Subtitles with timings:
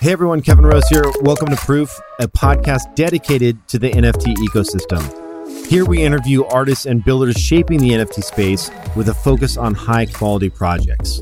[0.00, 1.02] Hey everyone, Kevin Rose here.
[1.22, 5.66] Welcome to Proof, a podcast dedicated to the NFT ecosystem.
[5.66, 10.06] Here we interview artists and builders shaping the NFT space with a focus on high
[10.06, 11.20] quality projects.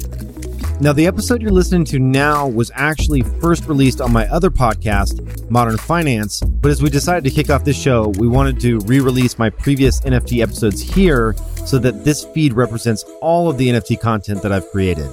[0.79, 5.50] Now, the episode you're listening to now was actually first released on my other podcast,
[5.50, 6.43] Modern Finance.
[6.43, 9.48] But as we decided to kick off this show, we wanted to re release my
[9.48, 11.34] previous NFT episodes here
[11.64, 15.08] so that this feed represents all of the NFT content that I've created.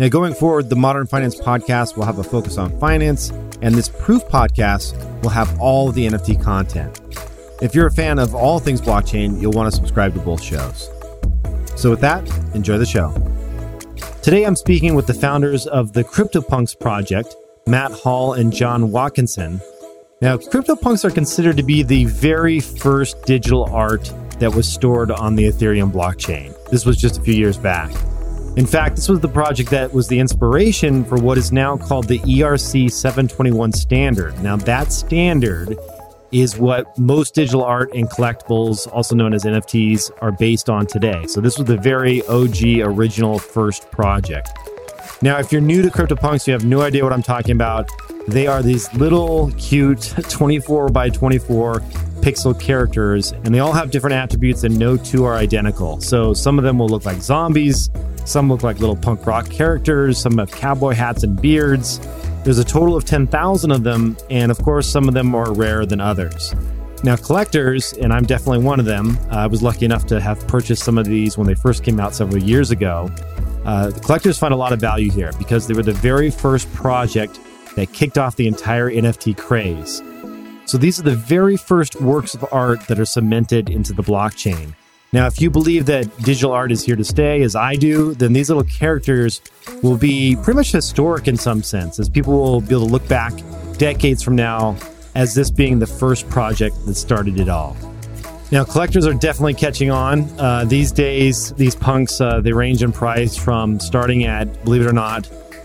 [0.00, 3.28] Now, going forward, the Modern Finance podcast will have a focus on finance,
[3.60, 6.98] and this Proof podcast will have all the NFT content.
[7.60, 10.88] If you're a fan of all things blockchain, you'll want to subscribe to both shows.
[11.76, 13.12] So, with that, enjoy the show.
[14.22, 17.36] Today, I'm speaking with the founders of the CryptoPunks project,
[17.66, 19.60] Matt Hall and John Watkinson.
[20.22, 25.36] Now, CryptoPunks are considered to be the very first digital art that was stored on
[25.36, 26.54] the Ethereum blockchain.
[26.70, 27.90] This was just a few years back.
[28.56, 32.08] In fact, this was the project that was the inspiration for what is now called
[32.08, 34.38] the ERC 721 standard.
[34.42, 35.78] Now, that standard
[36.32, 41.26] is what most digital art and collectibles, also known as NFTs, are based on today.
[41.28, 44.50] So, this was the very OG original first project.
[45.22, 47.90] Now, if you're new to CryptoPunks, you have no idea what I'm talking about.
[48.26, 51.80] They are these little cute 24 by 24
[52.20, 56.00] pixel characters, and they all have different attributes, and no two are identical.
[56.00, 57.90] So, some of them will look like zombies,
[58.24, 62.00] some look like little punk rock characters, some have cowboy hats and beards.
[62.42, 65.84] There's a total of 10,000 of them, and of course, some of them are rarer
[65.84, 66.54] than others.
[67.04, 70.46] Now, collectors, and I'm definitely one of them, uh, I was lucky enough to have
[70.48, 73.10] purchased some of these when they first came out several years ago.
[73.70, 77.38] Uh, collectors find a lot of value here because they were the very first project
[77.76, 80.02] that kicked off the entire NFT craze.
[80.64, 84.74] So these are the very first works of art that are cemented into the blockchain.
[85.12, 88.32] Now, if you believe that digital art is here to stay, as I do, then
[88.32, 89.40] these little characters
[89.84, 93.06] will be pretty much historic in some sense, as people will be able to look
[93.06, 93.32] back
[93.78, 94.76] decades from now
[95.14, 97.76] as this being the first project that started it all.
[98.52, 100.28] Now, collectors are definitely catching on.
[100.38, 104.88] Uh, these days, these punks, uh, they range in price from starting at, believe it
[104.88, 105.22] or not,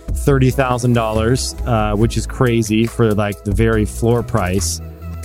[0.09, 4.81] $30,000, uh, which is crazy for like the very floor price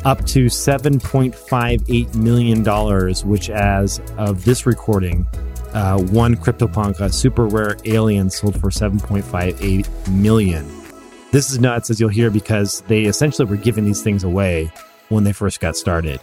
[0.06, 5.26] up to $7.58 million, which, as of this recording,
[5.74, 10.66] uh, one CryptoPunk, a super rare alien, sold for 7.58 million.
[11.30, 14.72] This is nuts, as you'll hear, because they essentially were giving these things away
[15.10, 16.20] when they first got started.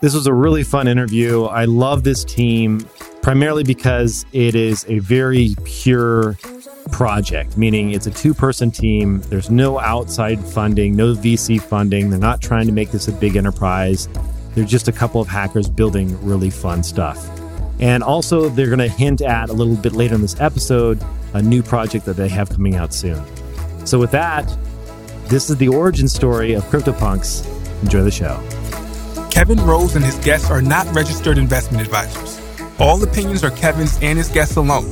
[0.00, 1.44] This was a really fun interview.
[1.44, 2.88] I love this team
[3.20, 6.38] primarily because it is a very pure
[6.90, 9.20] project, meaning it's a two person team.
[9.28, 12.08] There's no outside funding, no VC funding.
[12.08, 14.08] They're not trying to make this a big enterprise.
[14.54, 17.28] They're just a couple of hackers building really fun stuff.
[17.78, 21.02] And also, they're going to hint at a little bit later in this episode
[21.34, 23.22] a new project that they have coming out soon.
[23.86, 24.50] So, with that,
[25.26, 27.82] this is the origin story of CryptoPunks.
[27.82, 28.42] Enjoy the show.
[29.30, 32.40] Kevin Rose and his guests are not registered investment advisors.
[32.78, 34.88] All opinions are Kevin's and his guests alone.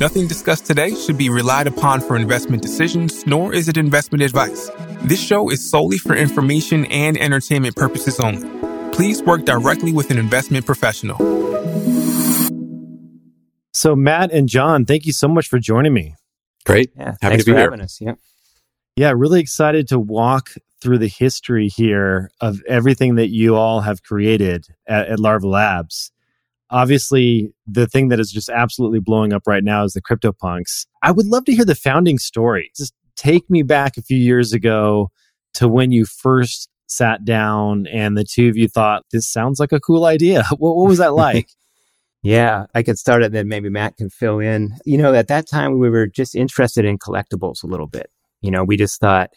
[0.00, 4.70] Nothing discussed today should be relied upon for investment decisions, nor is it investment advice.
[5.02, 8.48] This show is solely for information and entertainment purposes only.
[8.92, 11.16] Please work directly with an investment professional.
[13.72, 16.14] So, Matt and John, thank you so much for joining me.
[16.64, 16.90] Great.
[16.96, 17.04] Yeah.
[17.04, 17.70] Happy thanks to be for here.
[17.70, 18.00] having us.
[18.00, 18.14] Yeah.
[18.98, 20.50] Yeah, really excited to walk
[20.80, 26.12] through the history here of everything that you all have created at, at Larva Labs
[26.70, 30.86] obviously the thing that is just absolutely blowing up right now is the CryptoPunks.
[31.02, 32.70] I would love to hear the founding story.
[32.76, 35.10] Just take me back a few years ago
[35.54, 39.72] to when you first sat down and the two of you thought this sounds like
[39.72, 40.44] a cool idea.
[40.58, 41.48] What, what was that like?
[42.22, 44.76] yeah, I could start it, then maybe Matt can fill in.
[44.84, 48.10] You know, at that time we were just interested in collectibles a little bit.
[48.40, 49.30] You know, we just thought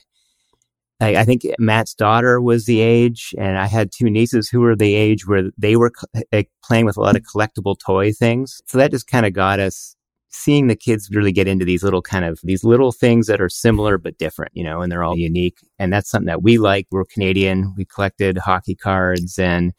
[1.01, 4.75] I, I, think Matt's daughter was the age, and I had two nieces who were
[4.75, 8.11] the age where they were like, eh, eh, playing with a lot of collectible toy
[8.13, 8.61] things.
[8.67, 9.95] So that just kind of got us
[10.29, 13.49] seeing the kids really get into these little kind of these little things that are
[13.49, 15.58] similar but different, you know, and they're all unique.
[15.78, 16.87] And that's something that we like.
[16.90, 17.73] We're Canadian.
[17.75, 19.73] We collected hockey cards and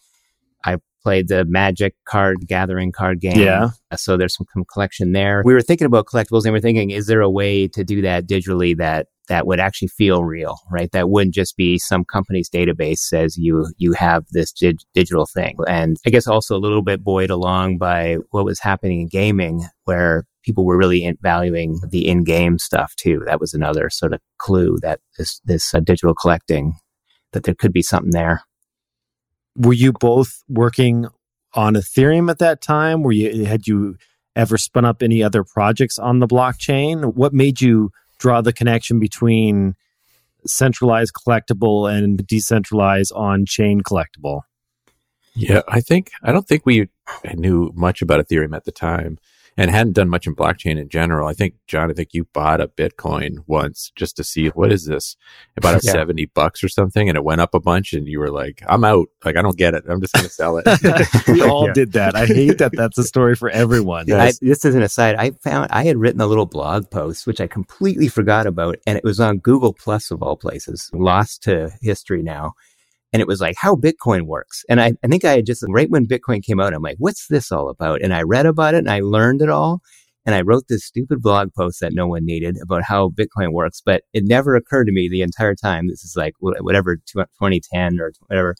[0.64, 3.38] I played the Magic card gathering card game.
[3.38, 3.70] Yeah.
[3.90, 5.42] Uh, so there's some, collection there.
[5.44, 8.02] We were thinking about collectibles and we are thinking, is there a way to do
[8.02, 10.90] that digitally that that would actually feel real, right?
[10.92, 15.56] That wouldn't just be some company's database says you you have this dig- digital thing.
[15.68, 19.64] And I guess also a little bit buoyed along by what was happening in gaming,
[19.84, 23.22] where people were really in- valuing the in-game stuff too.
[23.26, 26.74] That was another sort of clue that this this uh, digital collecting
[27.32, 28.42] that there could be something there.
[29.56, 31.06] Were you both working
[31.54, 33.02] on Ethereum at that time?
[33.02, 33.96] Were you had you
[34.34, 37.14] ever spun up any other projects on the blockchain?
[37.14, 37.90] What made you
[38.22, 39.74] draw the connection between
[40.46, 44.42] centralized collectible and decentralized on chain collectible.
[45.34, 46.88] Yeah, I think I don't think we
[47.34, 49.18] knew much about Ethereum at the time
[49.56, 51.28] and hadn't done much in blockchain in general.
[51.28, 54.86] I think John, I think you bought a Bitcoin once just to see what is
[54.86, 55.16] this
[55.56, 55.92] about yeah.
[55.92, 57.08] 70 bucks or something.
[57.08, 59.08] And it went up a bunch and you were like, I'm out.
[59.24, 59.84] Like, I don't get it.
[59.88, 60.66] I'm just going to sell it.
[61.28, 61.72] we all yeah.
[61.72, 62.14] did that.
[62.14, 64.06] I hate that that's a story for everyone.
[64.08, 64.38] Yes.
[64.42, 65.16] I, this is an aside.
[65.16, 68.78] I found I had written a little blog post, which I completely forgot about.
[68.86, 72.54] And it was on Google Plus of all places, lost to history now
[73.12, 74.64] and it was like how Bitcoin works.
[74.68, 77.26] And I, I think I had just right when Bitcoin came out, I'm like, what's
[77.28, 78.02] this all about?
[78.02, 79.80] And I read about it and I learned it all.
[80.24, 83.82] And I wrote this stupid blog post that no one needed about how Bitcoin works,
[83.84, 85.88] but it never occurred to me the entire time.
[85.88, 88.54] This is like whatever 2010 or whatever.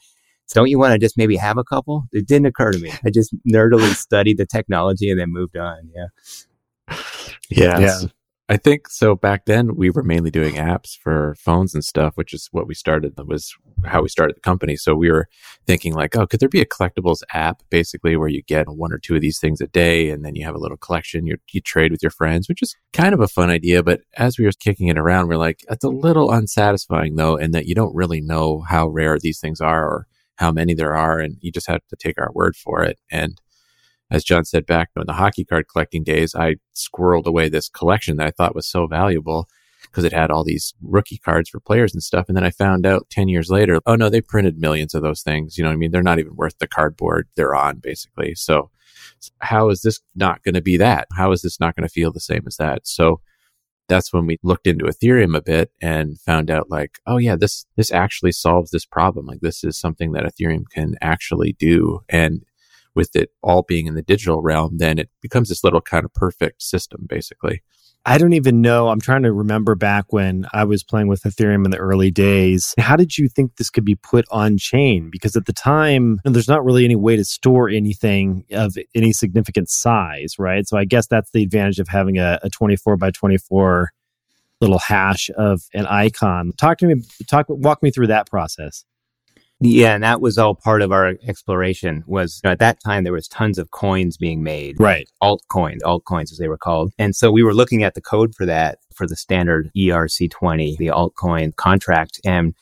[0.47, 2.05] So don't you want to just maybe have a couple?
[2.13, 2.93] It didn't occur to me.
[3.05, 5.91] I just nerdily studied the technology and then moved on.
[5.95, 6.07] Yeah.
[7.51, 7.79] Yeah.
[7.81, 8.01] Yeah.
[8.53, 9.15] I think so.
[9.15, 12.75] Back then, we were mainly doing apps for phones and stuff, which is what we
[12.75, 13.17] started.
[13.17, 13.55] That was
[13.87, 14.77] how we started the company.
[14.77, 15.27] So we were
[15.67, 18.99] thinking like, oh, could there be a collectibles app basically where you get one or
[18.99, 21.25] two of these things a day, and then you have a little collection.
[21.27, 23.83] You you trade with your friends, which is kind of a fun idea.
[23.83, 27.53] But as we were kicking it around, we're like, it's a little unsatisfying though, in
[27.53, 30.07] that you don't really know how rare these things are or
[30.37, 32.99] how many there are, and you just have to take our word for it.
[33.11, 33.41] And
[34.13, 38.19] as John said back in the hockey card collecting days, I squirreled away this collection
[38.19, 39.49] that I thought was so valuable
[39.85, 42.27] because it had all these rookie cards for players and stuff.
[42.29, 45.23] And then I found out 10 years later, oh no, they printed millions of those
[45.23, 45.57] things.
[45.57, 45.91] You know what I mean?
[45.91, 48.35] They're not even worth the cardboard they're on, basically.
[48.35, 48.71] So
[49.41, 51.09] how is this not going to be that?
[51.17, 52.87] How is this not going to feel the same as that?
[52.87, 53.21] So
[53.89, 57.67] that's when we looked into Ethereum a bit and found out like, oh yeah, this,
[57.77, 59.27] this actually solves this problem.
[59.27, 62.01] Like this is something that Ethereum can actually do.
[62.09, 62.43] And
[62.95, 66.13] with it all being in the digital realm, then it becomes this little kind of
[66.15, 67.63] perfect system, basically.
[68.05, 68.89] I don't even know.
[68.89, 72.75] I'm trying to remember back when I was playing with Ethereum in the early days.
[72.77, 75.09] How did you think this could be put on chain?
[75.11, 79.71] Because at the time, there's not really any way to store anything of any significant
[79.71, 80.67] size, right?
[80.67, 83.91] So I guess that's the advantage of having a, a 24 by 24
[84.61, 86.53] little hash of an icon.
[86.59, 88.85] Talk to me, talk, walk me through that process.
[89.63, 92.05] Yeah, and that was all part of our exploration.
[92.07, 95.09] Was you know, at that time there was tons of coins being made, right?
[95.23, 98.47] Altcoins, altcoins as they were called, and so we were looking at the code for
[98.47, 102.55] that for the standard ERC20, the altcoin contract, and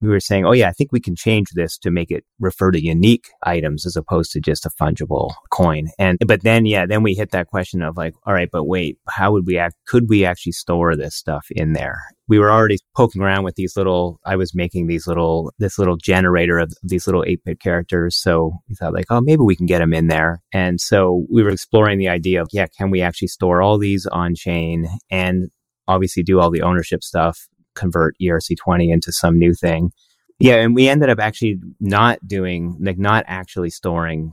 [0.00, 2.70] we were saying, oh yeah, I think we can change this to make it refer
[2.70, 5.88] to unique items as opposed to just a fungible coin.
[5.98, 8.98] And, but then, yeah, then we hit that question of like, all right, but wait,
[9.08, 9.76] how would we act?
[9.86, 11.98] Could we actually store this stuff in there?
[12.28, 15.96] We were already poking around with these little, I was making these little, this little
[15.96, 18.16] generator of these little 8 bit characters.
[18.16, 20.42] So we thought like, oh, maybe we can get them in there.
[20.52, 24.06] And so we were exploring the idea of, yeah, can we actually store all these
[24.06, 25.50] on chain and
[25.88, 27.46] obviously do all the ownership stuff
[27.76, 29.92] convert ERC20 into some new thing.
[30.38, 34.32] Yeah, and we ended up actually not doing like not actually storing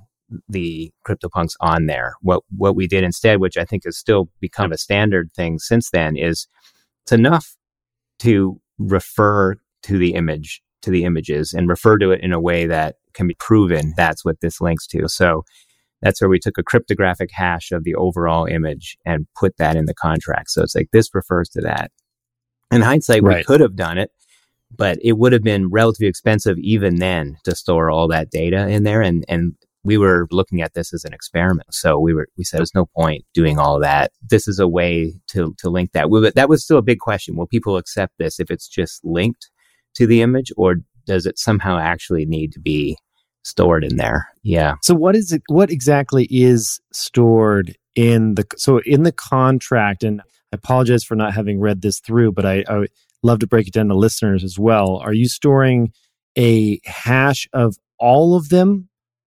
[0.50, 2.16] the CryptoPunks on there.
[2.22, 5.92] What what we did instead, which I think has still become a standard thing since
[5.92, 6.48] then, is
[7.04, 7.56] it's enough
[8.20, 12.66] to refer to the image to the images and refer to it in a way
[12.66, 15.08] that can be proven that's what this links to.
[15.08, 15.44] So
[16.02, 19.86] that's where we took a cryptographic hash of the overall image and put that in
[19.86, 20.50] the contract.
[20.52, 21.92] So it's like this refers to that.
[22.76, 23.38] In hindsight, right.
[23.38, 24.12] we could have done it,
[24.76, 28.84] but it would have been relatively expensive even then to store all that data in
[28.84, 29.02] there.
[29.02, 29.54] And, and
[29.84, 31.74] we were looking at this as an experiment.
[31.74, 34.12] So we were, we said, there's no point doing all that.
[34.22, 36.10] This is a way to, to link that.
[36.10, 37.36] We, that was still a big question.
[37.36, 39.50] Will people accept this if it's just linked
[39.96, 42.98] to the image or does it somehow actually need to be
[43.44, 44.30] stored in there?
[44.42, 44.76] Yeah.
[44.82, 50.22] So what is it, what exactly is stored in the, so in the contract and
[50.54, 52.86] I apologize for not having read this through, but I, I
[53.24, 54.98] love to break it down to listeners as well.
[54.98, 55.92] Are you storing
[56.38, 58.88] a hash of all of them,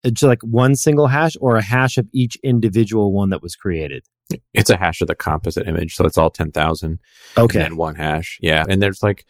[0.04, 3.56] uh, just like one single hash, or a hash of each individual one that was
[3.56, 4.04] created?
[4.52, 6.98] It's a hash of the composite image, so it's all ten thousand.
[7.38, 8.38] Okay, and one hash.
[8.42, 9.24] Yeah, and there's like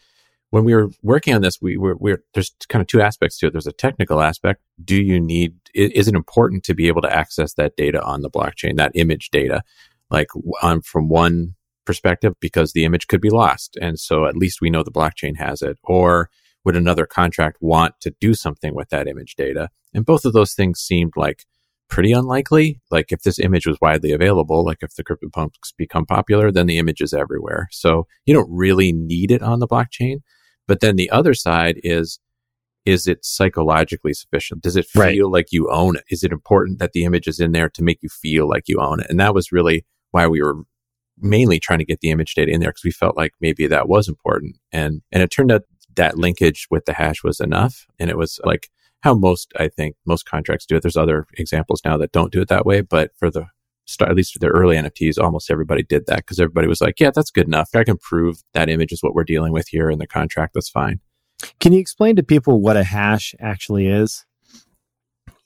[0.50, 3.46] when we were working on this, we were we're, there's kind of two aspects to
[3.46, 3.52] it.
[3.52, 4.60] There's a technical aspect.
[4.84, 5.54] Do you need?
[5.72, 9.30] Is it important to be able to access that data on the blockchain, that image
[9.30, 9.62] data,
[10.10, 10.30] like
[10.62, 11.54] on from one
[11.86, 13.78] perspective because the image could be lost.
[13.80, 15.78] And so at least we know the blockchain has it.
[15.84, 16.28] Or
[16.64, 19.70] would another contract want to do something with that image data?
[19.94, 21.44] And both of those things seemed like
[21.88, 22.80] pretty unlikely.
[22.90, 26.78] Like if this image was widely available, like if the CryptoPunks become popular, then the
[26.78, 27.68] image is everywhere.
[27.70, 30.18] So you don't really need it on the blockchain.
[30.66, 32.18] But then the other side is,
[32.84, 34.62] is it psychologically sufficient?
[34.62, 35.32] Does it feel right.
[35.32, 36.04] like you own it?
[36.10, 38.80] Is it important that the image is in there to make you feel like you
[38.80, 39.06] own it?
[39.08, 40.62] And that was really why we were
[41.18, 43.88] mainly trying to get the image data in there because we felt like maybe that
[43.88, 44.56] was important.
[44.72, 45.62] And, and it turned out
[45.94, 47.86] that linkage with the hash was enough.
[47.98, 48.68] And it was like
[49.00, 50.82] how most, I think most contracts do it.
[50.82, 53.46] There's other examples now that don't do it that way, but for the
[53.86, 57.00] start, at least for the early NFTs, almost everybody did that because everybody was like,
[57.00, 57.70] yeah, that's good enough.
[57.74, 60.54] I can prove that image is what we're dealing with here in the contract.
[60.54, 61.00] That's fine.
[61.60, 64.24] Can you explain to people what a hash actually is?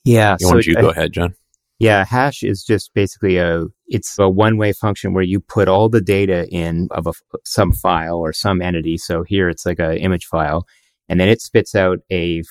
[0.04, 0.36] Yeah.
[0.40, 1.34] You so want you go ahead, John?
[1.80, 6.02] Yeah, hash is just basically a it's a one-way function where you put all the
[6.02, 7.12] data in of a,
[7.46, 8.98] some file or some entity.
[8.98, 10.66] So here it's like an image file,
[11.08, 12.42] and then it spits out a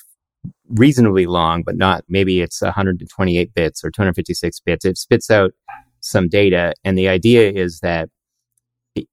[0.68, 4.84] reasonably long, but not maybe it's 128 bits or 256 bits.
[4.84, 5.52] It spits out
[6.00, 8.08] some data, and the idea is that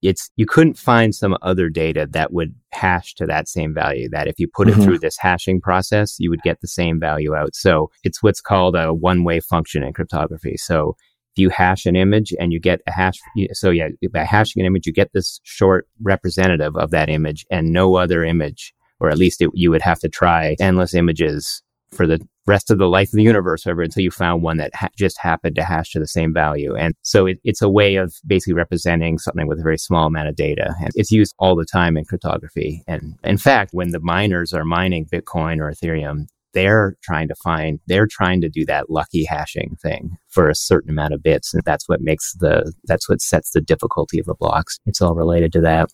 [0.02, 4.28] it's you couldn't find some other data that would hash to that same value that
[4.28, 4.82] if you put mm-hmm.
[4.82, 8.42] it through this hashing process you would get the same value out so it's what's
[8.42, 10.96] called a one way function in cryptography so
[11.36, 13.16] if you hash an image and you get a hash
[13.52, 17.72] so yeah by hashing an image you get this short representative of that image and
[17.72, 22.08] no other image or at least it, you would have to try endless images for
[22.08, 24.90] the rest of the life of the universe over until you found one that ha-
[24.98, 26.76] just happened to hash to the same value.
[26.76, 30.30] And so it, it's a way of basically representing something with a very small amount
[30.30, 30.74] of data.
[30.82, 32.84] And it's used all the time in cryptography.
[32.88, 37.80] And in fact, when the miners are mining Bitcoin or Ethereum, they're trying to find,
[37.88, 41.54] they're trying to do that lucky hashing thing for a certain amount of bits.
[41.54, 44.80] And that's what makes the, that's what sets the difficulty of the blocks.
[44.86, 45.90] It's all related to that.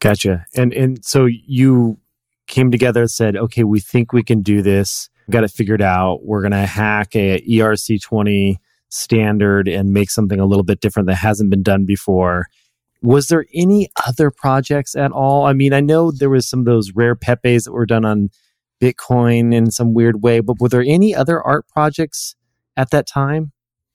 [0.00, 0.46] Gotcha.
[0.54, 1.98] And, and so you
[2.46, 6.24] came together and said, okay, we think we can do this got it figured out.
[6.24, 8.56] We're going to hack a ERC20
[8.88, 12.46] standard and make something a little bit different that hasn't been done before.
[13.02, 15.46] Was there any other projects at all?
[15.46, 18.30] I mean, I know there was some of those rare Pepes that were done on
[18.80, 22.36] Bitcoin in some weird way, but were there any other art projects
[22.76, 23.52] at that time?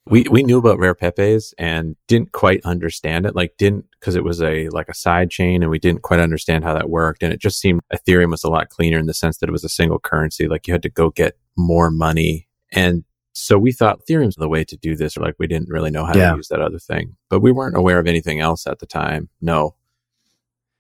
[0.10, 4.24] We we knew about rare pepes and didn't quite understand it like didn't because it
[4.24, 7.24] was a like a side chain and we didn't quite understand how that worked.
[7.24, 9.64] And it just seemed ethereum was a lot cleaner in the sense that it was
[9.64, 12.48] a single currency like you had to go get more money.
[12.72, 15.92] And so we thought ethereum's the way to do this or like we didn't really
[15.92, 16.32] know how yeah.
[16.32, 17.16] to use that other thing.
[17.30, 19.30] But we weren't aware of anything else at the time.
[19.42, 19.76] No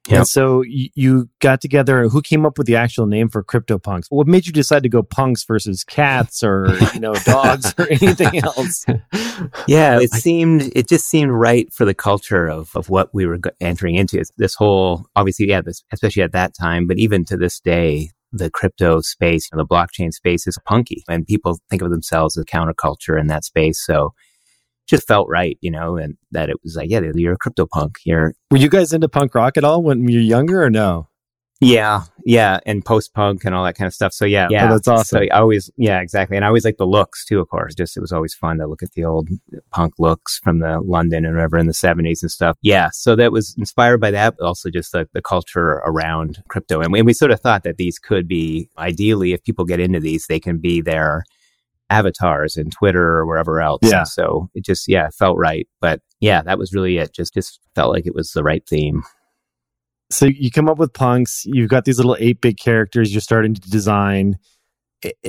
[0.08, 0.18] Yep.
[0.20, 2.08] And so you, you got together.
[2.08, 4.06] Who came up with the actual name for CryptoPunks?
[4.10, 8.42] What made you decide to go punks versus cats or you know dogs or anything
[8.44, 8.86] else?
[9.68, 13.40] Yeah, it seemed it just seemed right for the culture of of what we were
[13.60, 14.20] entering into.
[14.20, 18.12] It's this whole obviously, yeah, this, especially at that time, but even to this day,
[18.32, 22.46] the crypto space and the blockchain space is punky, and people think of themselves as
[22.46, 23.84] counterculture in that space.
[23.86, 24.14] So
[24.88, 27.98] just felt right, you know, and that it was like, yeah, you're a crypto punk.
[28.06, 28.34] You're.
[28.51, 31.10] Were you guys into punk rock at all when you were younger or no?
[31.60, 34.13] Yeah, yeah, and post punk and all that kind of stuff.
[34.13, 35.24] So yeah, oh, yeah, oh, that's awesome.
[35.24, 37.39] So I always, yeah, exactly, and I always like the looks too.
[37.39, 39.27] Of course, just it was always fun to look at the old
[39.72, 42.58] punk looks from the London and whatever in the seventies and stuff.
[42.62, 46.79] Yeah, so that was inspired by that, but also just the, the culture around crypto,
[46.79, 49.79] and we, and we sort of thought that these could be ideally, if people get
[49.79, 51.24] into these, they can be there
[51.89, 53.79] avatars in Twitter or wherever else.
[53.82, 54.00] Yeah.
[54.00, 55.67] And so it just, yeah, felt right.
[55.79, 57.13] But yeah, that was really it.
[57.13, 59.03] Just, just felt like it was the right theme.
[60.10, 63.53] So you come up with punks, you've got these little 8 bit characters you're starting
[63.53, 64.38] to design.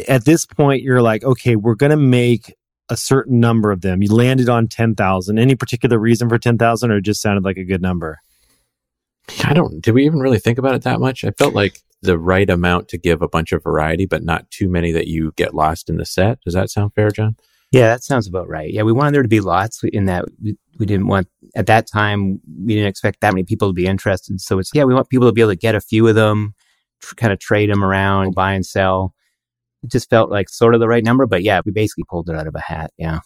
[0.08, 2.54] At this point, you're like, okay, we're going to make
[2.88, 4.02] a certain number of them.
[4.02, 5.38] You landed on 10,000.
[5.38, 8.18] Any particular reason for 10,000 or just sounded like a good number?
[9.44, 11.22] I don't, did we even really think about it that much?
[11.22, 14.68] I felt like the right amount to give a bunch of variety, but not too
[14.68, 16.40] many that you get lost in the set.
[16.42, 17.36] Does that sound fair, John?
[17.70, 18.72] Yeah, that sounds about right.
[18.72, 21.86] Yeah, we wanted there to be lots in that we, we didn't want at that
[21.86, 24.40] time we didn't expect that many people to be interested.
[24.40, 26.54] So it's yeah, we want people to be able to get a few of them,
[27.00, 28.34] tr- kind of trade them around, mm-hmm.
[28.34, 29.14] buy and sell.
[29.82, 32.36] It just felt like sort of the right number, but yeah, we basically pulled it
[32.36, 32.92] out of a hat.
[32.96, 33.20] Yeah.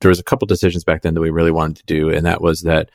[0.00, 2.40] There was a couple decisions back then that we really wanted to do, and that
[2.40, 2.90] was that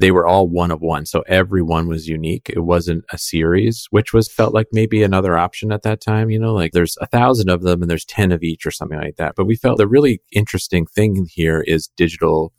[0.00, 1.04] they were all one of one.
[1.04, 2.48] So every one was unique.
[2.48, 6.30] It wasn't a series, which was felt like maybe another option at that time.
[6.30, 8.98] You know, like there's a thousand of them and there's 10 of each or something
[8.98, 9.34] like that.
[9.36, 12.54] But we felt the really interesting thing here is digital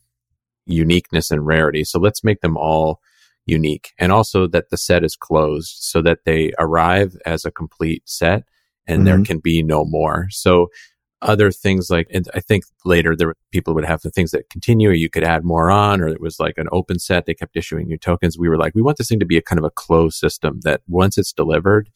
[0.68, 1.84] uniqueness and rarity.
[1.84, 3.00] So let's make them all
[3.48, 8.04] unique and also that the set is closed so that they arrive as a complete
[8.06, 8.44] set
[8.86, 9.06] and mm-hmm.
[9.06, 10.28] there can be no more.
[10.30, 10.68] So
[11.22, 14.50] other things like, and I think later there were people would have the things that
[14.50, 17.26] continue, or you could add more on, or it was like an open set.
[17.26, 18.38] They kept issuing new tokens.
[18.38, 20.62] We were like, we want this thing to be a kind of a closed system
[20.64, 21.90] that once it's delivered,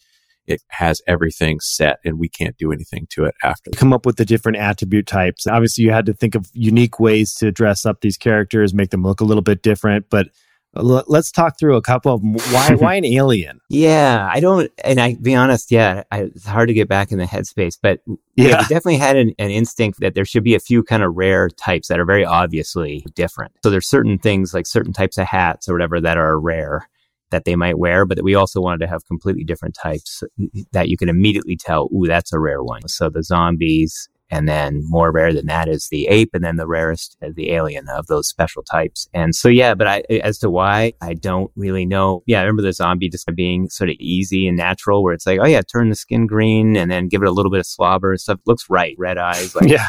[0.48, 3.72] it has everything set and we can't do anything to it after.
[3.72, 5.48] Come up with the different attribute types.
[5.48, 9.04] Obviously, you had to think of unique ways to dress up these characters, make them
[9.04, 10.10] look a little bit different.
[10.10, 10.28] But
[10.76, 12.34] Let's talk through a couple of them.
[12.34, 13.62] Why, why an alien?
[13.70, 17.18] Yeah, I don't, and I be honest, yeah, I, it's hard to get back in
[17.18, 18.00] the headspace, but
[18.36, 21.04] yeah, yeah we definitely had an, an, instinct that there should be a few kind
[21.04, 23.54] of rare types that are very obviously different.
[23.64, 26.88] So there's certain things like certain types of hats or whatever that are rare
[27.32, 30.24] that they might wear, but we also wanted to have completely different types
[30.72, 32.88] that you can immediately tell, ooh, that's a rare one.
[32.88, 36.32] So the zombies and then more rare than that is the ape.
[36.34, 39.08] And then the rarest is the alien of those special types.
[39.14, 42.22] And so, yeah, but I, as to why, I don't really know.
[42.26, 45.40] Yeah, I remember the zombie just being sort of easy and natural where it's like,
[45.42, 48.12] oh yeah, turn the skin green and then give it a little bit of slobber
[48.12, 48.42] and stuff.
[48.46, 48.94] looks right.
[48.98, 49.56] Red eyes.
[49.56, 49.88] Like, yeah.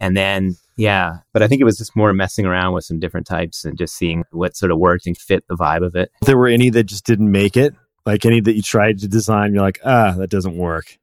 [0.00, 3.28] And then, yeah, but I think it was just more messing around with some different
[3.28, 6.10] types and just seeing what sort of worked and fit the vibe of it.
[6.22, 7.72] There were any that just didn't make it,
[8.04, 10.98] like any that you tried to design, you're like, ah, that doesn't work.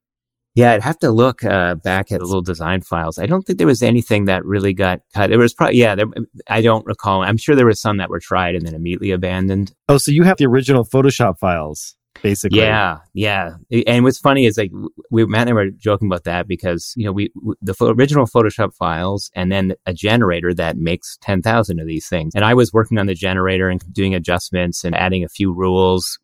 [0.55, 3.17] Yeah, I'd have to look uh, back at the little design files.
[3.17, 5.31] I don't think there was anything that really got cut.
[5.31, 6.05] There was probably, yeah, there,
[6.47, 7.23] I don't recall.
[7.23, 9.73] I'm sure there was some that were tried and then immediately abandoned.
[9.89, 12.59] Oh, so you have the original Photoshop files, basically.
[12.59, 13.55] Yeah, yeah.
[13.87, 14.69] And what's funny is like
[15.09, 17.31] we Matt and I were joking about that because you know we
[17.61, 22.33] the original Photoshop files and then a generator that makes ten thousand of these things.
[22.35, 26.19] And I was working on the generator and doing adjustments and adding a few rules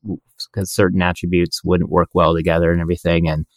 [0.53, 3.47] because certain attributes wouldn't work well together and everything and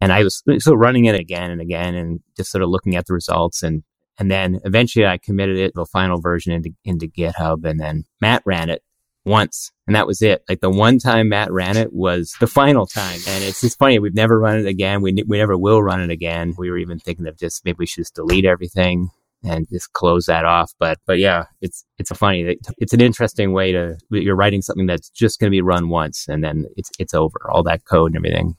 [0.00, 3.06] and I was so running it again and again and just sort of looking at
[3.06, 3.82] the results and
[4.18, 8.42] and then eventually I committed it the final version into into GitHub and then Matt
[8.46, 8.82] ran it
[9.24, 10.42] once and that was it.
[10.48, 13.18] Like the one time Matt ran it was the final time.
[13.28, 13.98] And it's just funny.
[13.98, 15.02] We've never run it again.
[15.02, 16.54] We, we never will run it again.
[16.56, 19.10] We were even thinking of just maybe we should just delete everything
[19.44, 20.72] and just close that off.
[20.78, 24.86] But, but yeah, it's, it's a funny, it's an interesting way to, you're writing something
[24.86, 28.14] that's just going to be run once and then it's, it's over all that code
[28.14, 28.56] and everything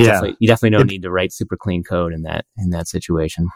[0.00, 2.70] yeah, definitely, you definitely don't it, need to write super clean code in that in
[2.70, 3.48] that situation.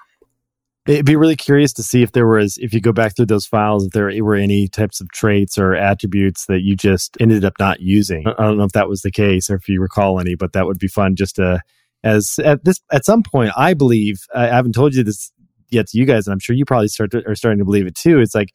[0.86, 3.46] It'd be really curious to see if there was, if you go back through those
[3.46, 7.54] files, if there were any types of traits or attributes that you just ended up
[7.58, 8.26] not using.
[8.26, 10.66] I don't know if that was the case or if you recall any, but that
[10.66, 11.62] would be fun just to,
[12.02, 15.32] as at this, at some point, I believe, I haven't told you this
[15.70, 17.86] yet to you guys, and I'm sure you probably start to, are starting to believe
[17.86, 18.20] it too.
[18.20, 18.50] It's like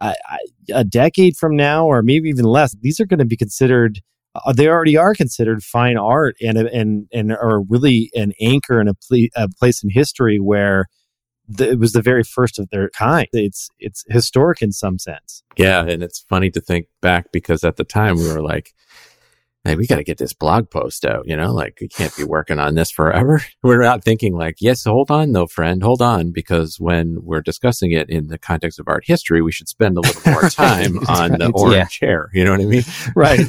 [0.00, 0.38] I, I,
[0.74, 4.00] a decade from now, or maybe even less, these are going to be considered
[4.44, 8.88] uh, they already are considered fine art and and and are really an anchor in
[8.88, 8.94] a,
[9.36, 10.86] a place in history where
[11.48, 13.28] the, it was the very first of their kind.
[13.32, 15.42] It's it's historic in some sense.
[15.56, 18.74] Yeah, and it's funny to think back because at the time we were like,
[19.68, 22.24] hey, we got to get this blog post out, you know, like we can't be
[22.24, 23.42] working on this forever.
[23.62, 27.92] We're not thinking like, yes, hold on though, friend, hold on, because when we're discussing
[27.92, 31.30] it in the context of art history, we should spend a little more time on
[31.30, 31.38] right.
[31.38, 31.86] the orange yeah.
[31.86, 32.30] chair.
[32.32, 32.84] You know what I mean?
[33.14, 33.40] Right.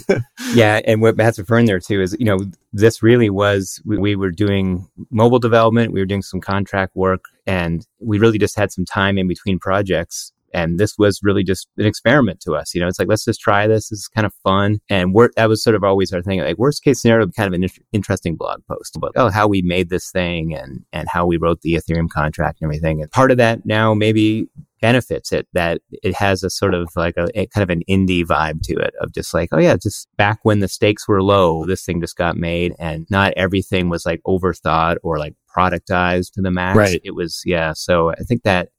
[0.54, 0.82] yeah.
[0.86, 2.40] And what Matt's referring there to is, you know,
[2.74, 7.26] this really was, we, we were doing mobile development, we were doing some contract work,
[7.46, 11.68] and we really just had some time in between projects and this was really just
[11.78, 12.74] an experiment to us.
[12.74, 13.90] You know, it's like, let's just try this.
[13.90, 14.80] This is kind of fun.
[14.90, 16.40] And we're, that was sort of always our thing.
[16.40, 19.62] Like worst case scenario, kind of an in- interesting blog post about, oh, how we
[19.62, 23.02] made this thing and, and how we wrote the Ethereum contract and everything.
[23.02, 24.48] And part of that now maybe
[24.82, 28.24] benefits it that it has a sort of like a, a, kind of an indie
[28.24, 31.66] vibe to it of just like, oh yeah, just back when the stakes were low,
[31.66, 36.42] this thing just got made and not everything was like overthought or like productized to
[36.42, 36.78] the max.
[36.78, 37.02] Right.
[37.04, 37.74] It was, yeah.
[37.74, 38.70] So I think that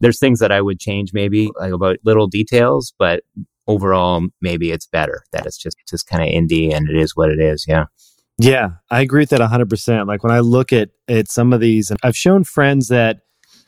[0.00, 3.22] there's things that I would change maybe like about little details, but
[3.66, 7.30] overall, maybe it's better that it's just, just kind of indie and it is what
[7.30, 7.64] it is.
[7.66, 7.86] Yeah.
[8.38, 10.06] Yeah, I agree with that 100%.
[10.06, 13.20] Like when I look at, at some of these, and I've shown friends that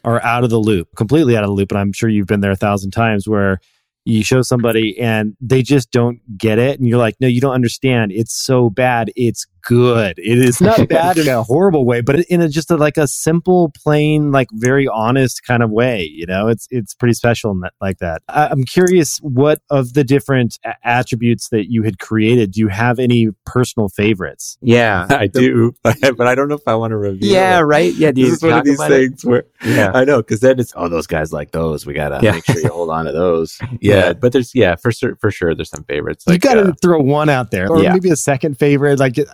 [0.05, 2.41] are out of the loop, completely out of the loop, and I'm sure you've been
[2.41, 3.61] there a thousand times where
[4.05, 6.79] you show somebody and they just don't get it.
[6.79, 8.12] And you're like, no, you don't understand.
[8.12, 9.11] It's so bad.
[9.17, 10.18] It's good.
[10.18, 13.07] It is not bad in a horrible way, but in a, just a, like a
[13.07, 16.05] simple, plain, like very honest kind of way.
[16.05, 18.23] You know, it's it's pretty special in that, like that.
[18.29, 22.68] I, am curious, what of the different a- attributes that you had created, do you
[22.68, 24.59] have any personal favorites?
[24.61, 27.31] Yeah, I do, but I don't know if I want to review.
[27.31, 27.62] Yeah, it.
[27.62, 27.92] right.
[27.94, 29.29] Yeah, this is one of these things it?
[29.29, 31.87] where yeah, I know because then it's oh those guys like those.
[31.87, 32.33] We gotta yeah.
[32.33, 33.59] make sure you hold on to those.
[33.81, 36.27] Yeah, yeah, but there's yeah for sure for sure there's some favorites.
[36.27, 37.92] Like, you got to uh, throw one out there, or yeah.
[37.92, 38.99] maybe a second favorite.
[38.99, 39.31] Like it's,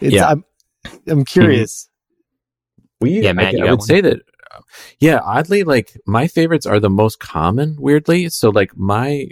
[0.00, 0.28] yeah.
[0.28, 0.44] I'm,
[1.06, 1.88] I'm curious.
[3.00, 3.86] We, yeah, Matt, I, I would one.
[3.86, 4.20] say that,
[4.98, 8.28] yeah, oddly, like my favorites are the most common, weirdly.
[8.28, 9.28] So, like, my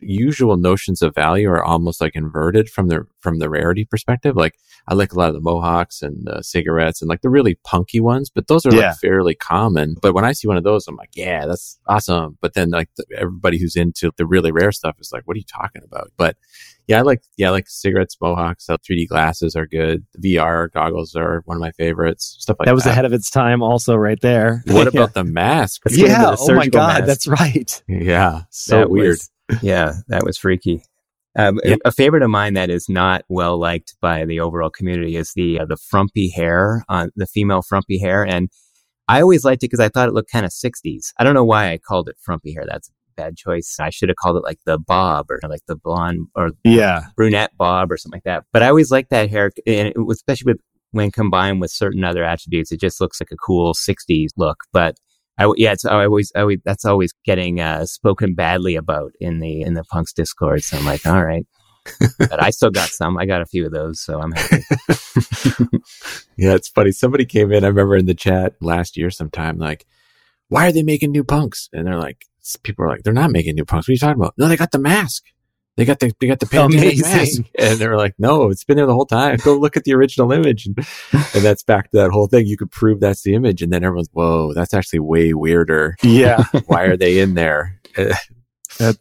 [0.00, 4.36] usual notions of value are almost like inverted from the from the rarity perspective.
[4.36, 4.56] Like
[4.88, 8.00] I like a lot of the mohawks and the cigarettes and like the really punky
[8.00, 8.88] ones, but those are yeah.
[8.88, 9.96] like fairly common.
[10.00, 12.38] But when I see one of those, I'm like, yeah, that's awesome.
[12.40, 15.38] But then like the, everybody who's into the really rare stuff is like, what are
[15.38, 16.10] you talking about?
[16.16, 16.36] But
[16.90, 18.68] yeah, I like yeah, I like cigarettes, mohawks.
[18.68, 20.04] Uh, so 3D glasses are good.
[20.14, 22.36] The VR goggles are one of my favorites.
[22.40, 22.90] Stuff like that was that.
[22.90, 24.64] ahead of its time, also right there.
[24.66, 25.82] What about the mask?
[25.88, 27.06] yeah, oh my god, mask.
[27.06, 27.82] that's right.
[27.86, 29.10] Yeah, so weird.
[29.10, 29.30] Was,
[29.62, 30.82] yeah, that was freaky.
[31.36, 31.76] Um, yeah.
[31.84, 35.60] A favorite of mine that is not well liked by the overall community is the
[35.60, 38.50] uh, the frumpy hair on the female frumpy hair, and
[39.08, 41.12] I always liked it because I thought it looked kind of 60s.
[41.18, 42.64] I don't know why I called it frumpy hair.
[42.66, 43.76] That's a bad choice.
[43.80, 47.56] I should have called it like the bob or like the blonde or yeah brunette
[47.56, 48.44] bob or something like that.
[48.52, 50.60] But I always liked that hair, and it was, especially with
[50.92, 54.64] when combined with certain other attributes, it just looks like a cool 60s look.
[54.72, 54.96] But
[55.40, 59.40] I, yeah, it's I always, I always that's always getting uh, spoken badly about in
[59.40, 60.62] the in the punks discord.
[60.62, 61.46] So I'm like, all right,
[62.18, 63.16] but I still got some.
[63.16, 64.62] I got a few of those, so I'm happy.
[66.36, 66.92] yeah, it's funny.
[66.92, 67.64] Somebody came in.
[67.64, 69.86] I remember in the chat last year, sometime like,
[70.48, 71.70] why are they making new punks?
[71.72, 72.26] And they're like,
[72.62, 73.88] people are like, they're not making new punks.
[73.88, 74.34] What are you talking about?
[74.36, 75.24] No, they got the mask.
[75.76, 78.76] They got the they got the pandemic mask, and they were like, "No, it's been
[78.76, 79.38] there the whole time.
[79.42, 80.76] Go look at the original image." And,
[81.12, 82.46] and that's back to that whole thing.
[82.46, 86.44] You could prove that's the image, and then everyone's, "Whoa, that's actually way weirder." Yeah,
[86.66, 87.80] why are they in there?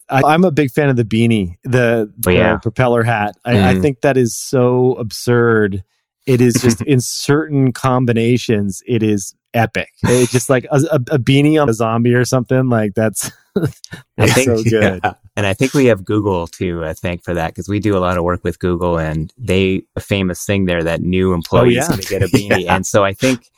[0.09, 2.57] I, am a big fan of the beanie, the, the oh, yeah.
[2.57, 3.35] propeller hat.
[3.45, 3.63] I, mm.
[3.63, 5.83] I think that is so absurd.
[6.25, 9.89] It is just in certain combinations, it is epic.
[10.03, 12.69] It's just like a, a, a, beanie on a zombie or something.
[12.69, 13.81] Like that's, that's
[14.17, 15.01] I think, so good.
[15.03, 15.13] Yeah.
[15.35, 17.99] And I think we have Google to uh, thank for that because we do a
[17.99, 21.95] lot of work with Google and they, a famous thing there that new employees oh,
[21.95, 22.01] yeah.
[22.01, 22.65] get a beanie.
[22.65, 22.75] yeah.
[22.75, 23.49] And so I think,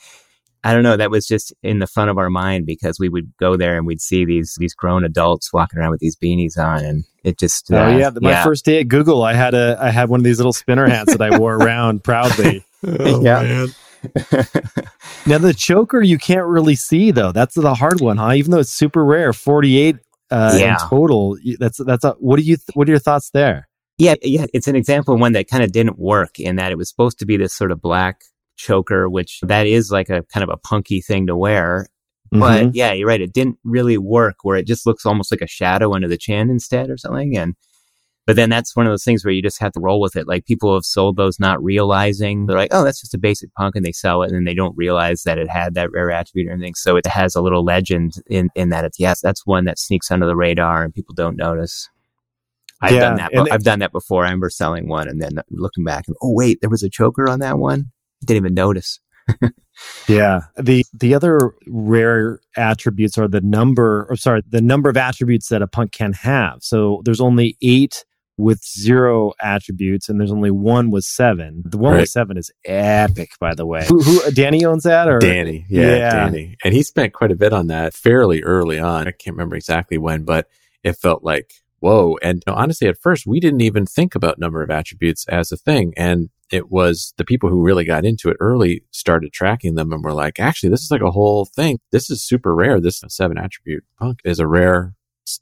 [0.63, 3.33] I don't know, that was just in the front of our mind because we would
[3.37, 6.85] go there and we'd see these, these grown adults walking around with these beanies on
[6.85, 8.11] and it just, uh, oh yeah.
[8.21, 8.43] My yeah.
[8.43, 11.15] first day at Google, I had a, I had one of these little spinner hats
[11.15, 12.63] that I wore around proudly.
[12.83, 13.67] oh, yeah.
[15.25, 17.31] now the choker you can't really see though.
[17.31, 18.33] That's the hard one, huh?
[18.33, 19.97] Even though it's super rare, forty eight
[20.31, 20.73] uh, yeah.
[20.73, 21.37] in total.
[21.59, 23.67] That's that's a, what do you th- what are your thoughts there?
[23.97, 26.77] Yeah, yeah, it's an example of one that kind of didn't work in that it
[26.77, 28.23] was supposed to be this sort of black
[28.55, 31.87] choker, which that is like a kind of a punky thing to wear.
[32.31, 32.69] But mm-hmm.
[32.73, 33.21] yeah, you're right.
[33.21, 36.49] It didn't really work where it just looks almost like a shadow under the chin
[36.49, 37.37] instead or something.
[37.37, 37.55] And
[38.27, 40.27] but then that's one of those things where you just have to roll with it.
[40.27, 43.75] Like people have sold those not realizing they're like, oh, that's just a basic punk
[43.75, 46.47] and they sell it and then they don't realize that it had that rare attribute
[46.47, 46.75] or anything.
[46.75, 50.11] So it has a little legend in, in that it's, yes, that's one that sneaks
[50.11, 51.89] under the radar and people don't notice.
[52.81, 53.31] I've yeah, done that.
[53.33, 54.23] But I've done that before.
[54.23, 57.27] I remember selling one and then looking back and, oh, wait, there was a choker
[57.27, 57.91] on that one.
[58.25, 58.99] Didn't even notice.
[60.07, 60.41] yeah.
[60.57, 65.61] The the other rare attributes are the number or sorry, the number of attributes that
[65.61, 66.57] a punk can have.
[66.61, 68.03] So there's only eight
[68.41, 71.63] with zero attributes, and there's only one with seven.
[71.65, 71.99] The one right.
[72.01, 73.85] with seven is epic, by the way.
[73.87, 75.65] Who, who Danny owns that, or Danny?
[75.69, 79.07] Yeah, yeah, Danny, and he spent quite a bit on that fairly early on.
[79.07, 80.47] I can't remember exactly when, but
[80.83, 82.17] it felt like whoa.
[82.21, 85.51] And you know, honestly, at first, we didn't even think about number of attributes as
[85.51, 89.75] a thing, and it was the people who really got into it early started tracking
[89.75, 91.79] them and were like, actually, this is like a whole thing.
[91.91, 92.81] This is super rare.
[92.81, 94.93] This seven attribute punk is a rare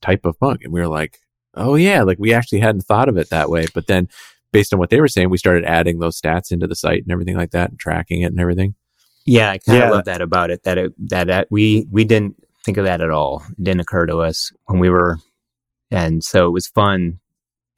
[0.01, 0.61] type of punk.
[0.63, 1.19] And we were like,
[1.55, 3.67] oh yeah, like we actually hadn't thought of it that way.
[3.73, 4.07] But then
[4.51, 7.11] based on what they were saying, we started adding those stats into the site and
[7.11, 8.75] everything like that and tracking it and everything.
[9.25, 9.91] Yeah, I kind of yeah.
[9.91, 10.63] love that about it.
[10.63, 12.35] That it that, that we we didn't
[12.65, 13.43] think of that at all.
[13.51, 15.19] It didn't occur to us when we were,
[15.91, 17.19] and so it was fun.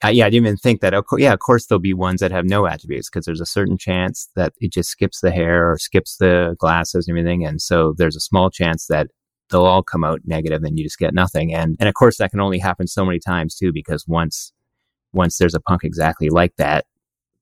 [0.04, 0.94] Uh, yeah, I didn't even think that.
[1.18, 4.28] yeah, of course there'll be ones that have no attributes because there's a certain chance
[4.34, 8.16] that it just skips the hair or skips the glasses and everything, and so there's
[8.16, 9.08] a small chance that
[9.52, 11.54] they'll all come out negative and you just get nothing.
[11.54, 14.52] And, and of course that can only happen so many times too, because once,
[15.12, 16.86] once there's a punk exactly like that,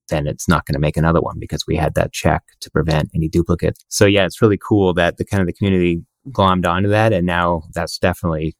[0.09, 3.09] then it's not going to make another one because we had that check to prevent
[3.15, 3.83] any duplicates.
[3.87, 7.13] So yeah, it's really cool that the kind of the community glommed onto that.
[7.13, 8.55] And now that's definitely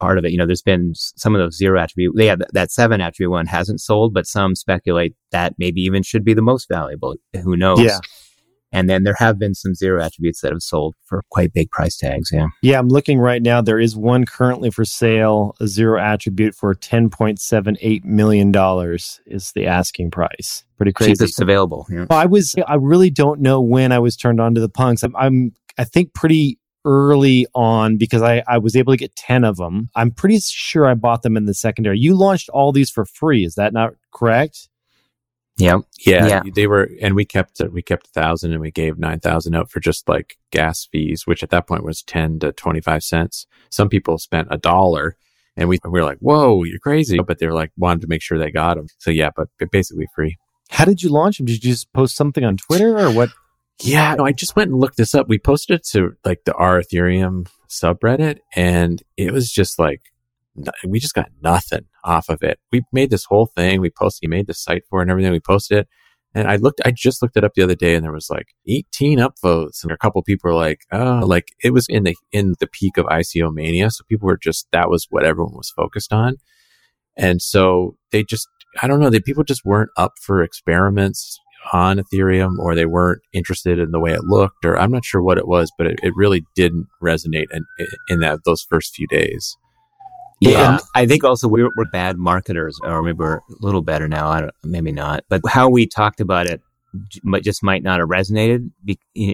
[0.00, 0.32] part of it.
[0.32, 2.14] You know, there's been some of those zero attribute.
[2.16, 6.24] Yeah, that, that seven attribute one hasn't sold, but some speculate that maybe even should
[6.24, 7.16] be the most valuable.
[7.42, 7.80] Who knows?
[7.80, 7.98] Yeah.
[8.76, 11.96] And then there have been some zero attributes that have sold for quite big price
[11.96, 12.28] tags.
[12.30, 12.48] Yeah.
[12.60, 12.78] Yeah.
[12.78, 13.62] I'm looking right now.
[13.62, 18.52] There is one currently for sale, a zero attribute for $10.78 million
[19.26, 20.66] is the asking price.
[20.76, 21.12] Pretty crazy.
[21.12, 21.86] Cheapest available.
[21.90, 22.04] Yeah.
[22.10, 25.02] I was, I really don't know when I was turned on to the punks.
[25.02, 29.42] I'm, I'm I think pretty early on because I, I was able to get 10
[29.44, 29.88] of them.
[29.96, 31.98] I'm pretty sure I bought them in the secondary.
[31.98, 33.46] You launched all these for free.
[33.46, 34.68] Is that not correct?
[35.58, 35.78] Yeah.
[35.98, 36.26] yeah.
[36.26, 36.42] Yeah.
[36.54, 39.80] They were, and we kept, we kept a thousand and we gave 9,000 out for
[39.80, 43.46] just like gas fees, which at that point was 10 to 25 cents.
[43.70, 45.16] Some people spent a dollar
[45.56, 47.18] and we, we were like, whoa, you're crazy.
[47.18, 48.88] But they were like, wanted to make sure they got them.
[48.98, 50.36] So yeah, but basically free.
[50.68, 51.46] How did you launch them?
[51.46, 53.30] Did you just post something on Twitter or what?
[53.80, 55.28] Yeah, no, I just went and looked this up.
[55.28, 60.02] We posted it to like the R Ethereum subreddit and it was just like
[60.86, 62.58] we just got nothing off of it.
[62.72, 63.80] We made this whole thing.
[63.80, 65.32] We posted, we made the site for it and everything.
[65.32, 65.88] We posted it.
[66.34, 68.48] And I looked, I just looked it up the other day and there was like
[68.68, 72.54] 18 upvotes and a couple people were like, oh, like it was in the, in
[72.60, 73.90] the peak of ICO mania.
[73.90, 76.36] So people were just, that was what everyone was focused on.
[77.16, 78.46] And so they just,
[78.82, 81.38] I don't know, that people just weren't up for experiments
[81.72, 85.22] on Ethereum or they weren't interested in the way it looked or I'm not sure
[85.22, 87.64] what it was, but it, it really didn't resonate in,
[88.08, 89.56] in that those first few days.
[90.40, 94.28] Yeah, I think also we're, we're bad marketers, or maybe we're a little better now.
[94.28, 96.60] I don't, maybe not, but how we talked about it
[97.42, 98.70] just might not have resonated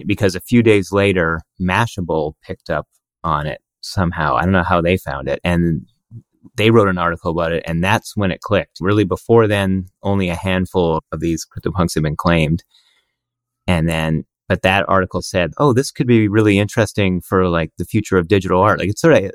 [0.05, 2.87] because a few days later, Mashable picked up
[3.23, 4.35] on it somehow.
[4.35, 5.85] I don't know how they found it, and
[6.55, 8.77] they wrote an article about it, and that's when it clicked.
[8.79, 12.63] Really, before then, only a handful of these CryptoPunks have been claimed,
[13.67, 17.85] and then but that article said, "Oh, this could be really interesting for like the
[17.85, 19.31] future of digital art." Like it's sort of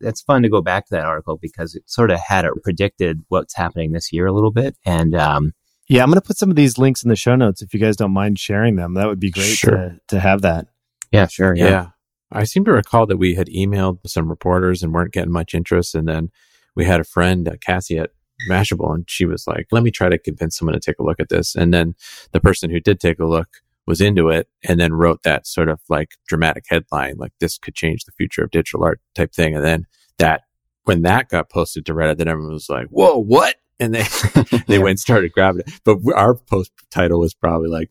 [0.00, 3.22] it's fun to go back to that article because it sort of had it predicted
[3.28, 5.52] what's happening this year a little bit, and um,
[5.88, 7.80] yeah, I'm going to put some of these links in the show notes if you
[7.80, 8.94] guys don't mind sharing them.
[8.94, 9.70] That would be great sure.
[9.70, 10.66] to to have that.
[11.12, 11.54] Yeah, sure.
[11.56, 11.68] Yeah.
[11.68, 11.86] yeah.
[12.30, 15.94] I seem to recall that we had emailed some reporters and weren't getting much interest,
[15.94, 16.30] and then
[16.76, 18.10] we had a friend, uh, Cassie at
[18.50, 21.20] Mashable, and she was like, "Let me try to convince someone to take a look
[21.20, 21.94] at this." And then
[22.32, 23.48] the person who did take a look
[23.88, 27.74] was into it and then wrote that sort of like dramatic headline, like this could
[27.74, 29.56] change the future of digital art type thing.
[29.56, 29.86] And then
[30.18, 30.42] that,
[30.84, 33.56] when that got posted to Reddit, then everyone was like, whoa, what?
[33.80, 34.02] And they,
[34.66, 34.78] they yeah.
[34.78, 35.72] went and started grabbing it.
[35.84, 37.90] But our post title was probably like,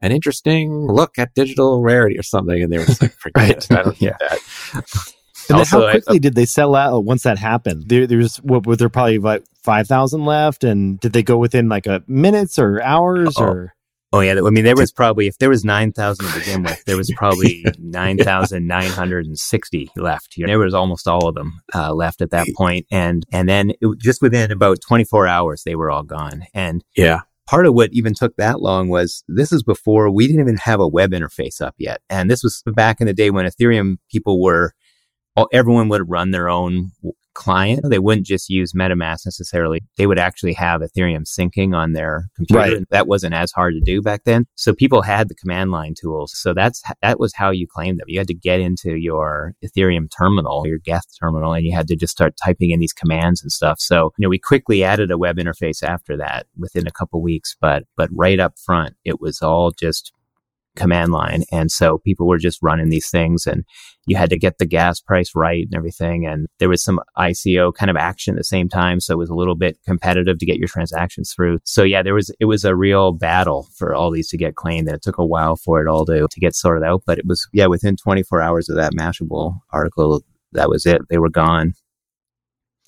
[0.00, 2.60] an interesting look at digital rarity or something.
[2.60, 3.56] And they were just like, forget right.
[3.56, 3.72] it.
[3.72, 4.16] I don't yeah.
[4.18, 5.14] that.
[5.48, 7.84] And also, how quickly I, uh, did they sell out once that happened?
[7.88, 11.68] There, there's what were there probably like five thousand left, and did they go within
[11.68, 13.74] like a minutes or hours oh, or?
[14.14, 16.84] Oh yeah, I mean there was probably if there was nine thousand to begin with,
[16.84, 20.34] there was probably nine thousand nine hundred and sixty left.
[20.34, 20.46] Here.
[20.46, 23.98] There was almost all of them uh, left at that point, and and then it,
[23.98, 26.44] just within about twenty four hours, they were all gone.
[26.52, 30.42] And yeah, part of what even took that long was this is before we didn't
[30.42, 33.46] even have a web interface up yet, and this was back in the day when
[33.46, 34.74] Ethereum people were
[35.52, 36.92] everyone would run their own
[37.34, 37.82] client.
[37.88, 39.82] They wouldn't just use MetaMask necessarily.
[39.96, 42.60] They would actually have Ethereum syncing on their computer.
[42.60, 42.88] Right.
[42.90, 44.46] That wasn't as hard to do back then.
[44.54, 46.32] So people had the command line tools.
[46.34, 48.08] So that's, that was how you claimed them.
[48.08, 51.96] You had to get into your Ethereum terminal, your Geth terminal, and you had to
[51.96, 53.80] just start typing in these commands and stuff.
[53.80, 57.56] So, you know, we quickly added a web interface after that within a couple weeks,
[57.60, 60.12] but, but right up front, it was all just
[60.76, 61.44] command line.
[61.52, 63.64] And so people were just running these things and
[64.06, 66.26] you had to get the gas price right and everything.
[66.26, 69.00] And there was some ICO kind of action at the same time.
[69.00, 71.58] So it was a little bit competitive to get your transactions through.
[71.64, 74.88] So yeah, there was, it was a real battle for all these to get claimed
[74.88, 77.02] and it took a while for it all to, to get sorted out.
[77.06, 81.02] But it was, yeah, within 24 hours of that Mashable article, that was it.
[81.08, 81.74] They were gone.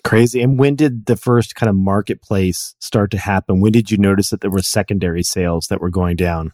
[0.04, 0.42] Crazy.
[0.42, 3.60] And when did the first kind of marketplace start to happen?
[3.60, 6.52] When did you notice that there were secondary sales that were going down?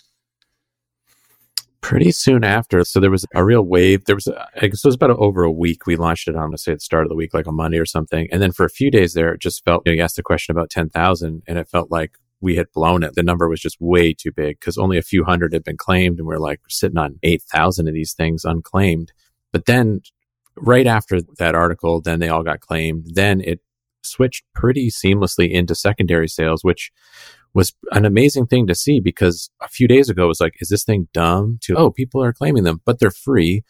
[1.81, 2.85] Pretty soon after.
[2.85, 4.05] So there was a real wave.
[4.05, 5.87] There was, I guess it was about over a week.
[5.87, 7.79] We launched it on, let's say, at the start of the week, like a Monday
[7.79, 8.29] or something.
[8.31, 10.23] And then for a few days there, it just felt, you, know, you asked the
[10.23, 13.15] question about 10,000 and it felt like we had blown it.
[13.15, 16.19] The number was just way too big because only a few hundred had been claimed
[16.19, 19.13] and we're like sitting on 8,000 of these things unclaimed.
[19.53, 20.01] But then
[20.57, 23.07] right after that article, then they all got claimed.
[23.15, 23.61] Then it
[24.03, 26.91] switched pretty seamlessly into secondary sales, which
[27.55, 30.69] was an amazing thing to see because a few days ago it was like, is
[30.69, 31.59] this thing dumb?
[31.63, 31.91] To oh, oh.
[31.91, 33.65] people are claiming them, but they're free.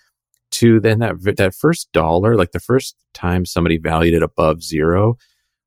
[0.52, 5.16] To then that that first dollar, like the first time somebody valued it above zero,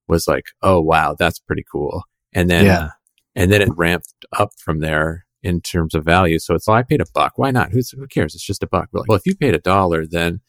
[0.07, 2.03] was like, oh wow, that's pretty cool.
[2.33, 2.89] And then yeah.
[3.33, 6.39] and then it ramped up from there in terms of value.
[6.39, 7.33] So it's like I paid a buck.
[7.37, 7.71] Why not?
[7.71, 8.33] Who's, who cares?
[8.33, 8.89] It's just a buck.
[8.93, 10.39] Like, well, if you paid a dollar, then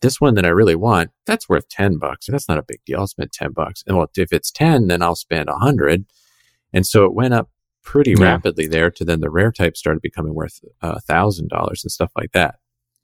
[0.00, 2.26] this one that I really want, that's worth 10 bucks.
[2.28, 3.00] That's not a big deal.
[3.00, 3.82] I'll spend 10 bucks.
[3.86, 6.06] And well, if it's 10, then I'll spend a hundred.
[6.74, 7.48] And so it went up
[7.82, 8.24] pretty yeah.
[8.24, 11.90] rapidly there to then the rare type started becoming worth a uh, thousand dollars and
[11.90, 12.56] stuff like that.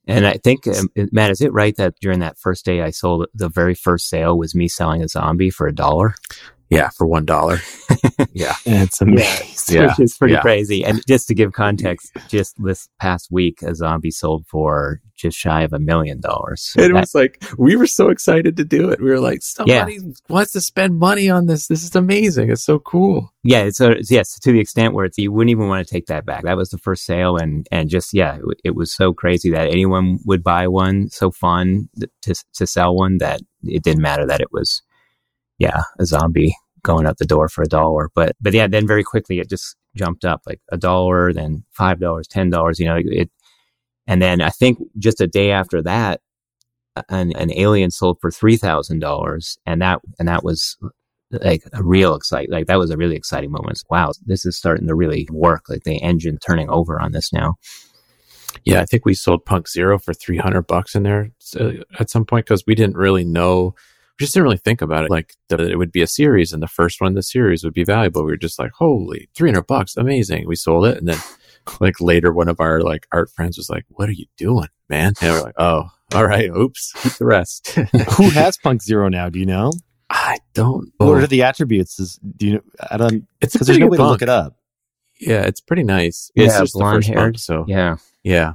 [0.06, 3.26] And I think, um, Matt, is it right that during that first day I sold
[3.33, 6.14] the very first sale was me selling a zombie for a dollar?
[6.70, 7.59] Yeah, for one dollar.
[8.33, 9.76] yeah, it's amazing.
[9.76, 10.40] Yeah, which is pretty yeah.
[10.40, 10.85] crazy.
[10.85, 15.62] And just to give context, just this past week, a zombie sold for just shy
[15.62, 16.72] of a million dollars.
[16.78, 19.00] It that, was like we were so excited to do it.
[19.00, 20.12] We were like, somebody yeah.
[20.28, 21.66] wants to spend money on this.
[21.66, 22.50] This is amazing.
[22.50, 23.33] It's so cool.
[23.42, 26.06] Yeah, it's, a, yes to the extent where it's you wouldn't even want to take
[26.06, 26.44] that back.
[26.44, 29.70] That was the first sale, and and just yeah, it, it was so crazy that
[29.70, 31.11] anyone would buy one.
[31.11, 31.88] So fun
[32.22, 34.83] to to sell one that it didn't matter that it was
[35.61, 38.11] yeah, a zombie going out the door for a dollar.
[38.14, 42.01] But but yeah, then very quickly it just jumped up like a dollar, then five
[42.01, 42.81] dollars, ten dollars.
[42.81, 43.31] You know, it.
[44.09, 46.20] And then I think just a day after that,
[47.09, 50.77] an, an alien sold for three thousand dollars, and that and that was
[51.31, 53.83] like a real excite like that was a really exciting moment.
[53.90, 55.68] Wow, this is starting to really work.
[55.68, 57.57] Like the engine turning over on this now.
[58.64, 62.11] Yeah, I think we sold Punk Zero for three hundred bucks in there uh, at
[62.11, 63.75] some point because we didn't really know
[64.20, 65.11] just didn't really think about it.
[65.11, 67.74] Like that it would be a series and the first one in the series would
[67.74, 68.24] be valuable.
[68.24, 69.96] We were just like, holy, 300 bucks.
[69.96, 70.46] Amazing.
[70.46, 70.98] We sold it.
[70.98, 71.18] And then
[71.80, 75.14] like later, one of our like art friends was like, what are you doing, man?
[75.20, 76.50] And we're like, oh, all right.
[76.50, 76.92] Oops.
[77.02, 77.70] Keep the rest.
[78.16, 79.28] Who has Punk Zero now?
[79.28, 79.72] Do you know?
[80.11, 80.92] I don't.
[80.98, 82.00] What are the attributes?
[82.00, 82.61] Is, do you know?
[82.90, 83.26] I don't.
[83.40, 84.56] It's Because a there's pretty no good way to look it up.
[85.20, 86.30] Yeah, it's pretty nice.
[86.35, 87.18] Yeah, it's just the blonde first haired.
[87.18, 87.96] punk, so Yeah.
[88.24, 88.54] yeah.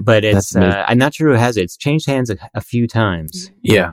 [0.00, 1.62] But it's uh, I'm not sure who has it.
[1.62, 3.50] It's changed hands a, a few times.
[3.62, 3.92] Yeah.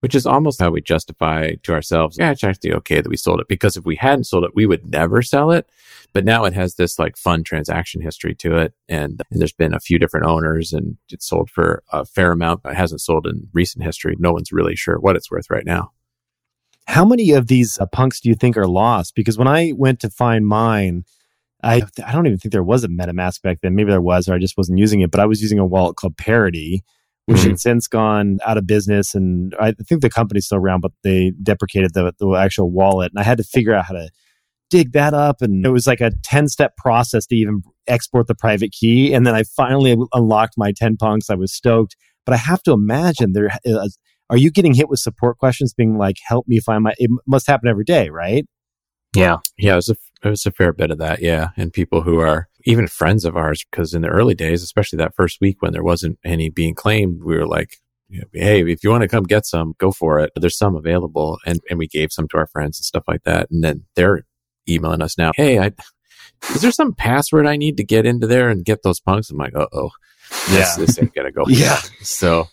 [0.00, 3.40] Which is almost how we justify to ourselves, yeah, it's actually okay that we sold
[3.40, 5.68] it because if we hadn't sold it, we would never sell it.
[6.12, 8.74] But now it has this like fun transaction history to it.
[8.88, 12.62] And, and there's been a few different owners and it's sold for a fair amount,
[12.62, 14.14] but it hasn't sold in recent history.
[14.20, 15.90] No one's really sure what it's worth right now.
[16.86, 19.14] How many of these uh, punks do you think are lost?
[19.16, 21.04] Because when I went to find mine,
[21.62, 23.74] I I don't even think there was a MetaMask back then.
[23.74, 25.10] Maybe there was, or I just wasn't using it.
[25.10, 26.82] But I was using a wallet called Parity,
[27.26, 27.48] which Mhm.
[27.48, 29.14] had since gone out of business.
[29.14, 33.12] And I think the company's still around, but they deprecated the the actual wallet.
[33.12, 34.08] And I had to figure out how to
[34.70, 35.42] dig that up.
[35.42, 39.12] And it was like a ten step process to even export the private key.
[39.14, 41.30] And then I finally unlocked my ten punks.
[41.30, 41.96] I was stoked.
[42.26, 43.50] But I have to imagine there.
[43.66, 43.88] Uh,
[44.30, 47.46] are you getting hit with support questions being like, help me find my, it must
[47.46, 48.44] happen every day, right?
[49.14, 49.38] Yeah.
[49.56, 51.20] Yeah, it was a it was a fair bit of that.
[51.22, 54.96] Yeah, and people who are even friends of ours, because in the early days, especially
[54.98, 57.76] that first week when there wasn't any being claimed, we were like,
[58.32, 60.32] "Hey, if you want to come get some, go for it.
[60.36, 63.48] There's some available," and and we gave some to our friends and stuff like that.
[63.50, 64.22] And then they're
[64.68, 65.30] emailing us now.
[65.36, 65.70] Hey, I
[66.54, 69.30] is there some password I need to get into there and get those punks?
[69.30, 69.90] I'm like, uh oh,
[70.48, 70.74] this, Yeah.
[70.84, 71.44] this ain't gonna go.
[71.48, 71.80] Yeah.
[72.02, 72.48] So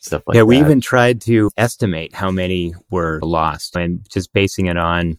[0.00, 0.46] stuff like yeah, that.
[0.46, 5.18] we even tried to estimate how many were lost and just basing it on,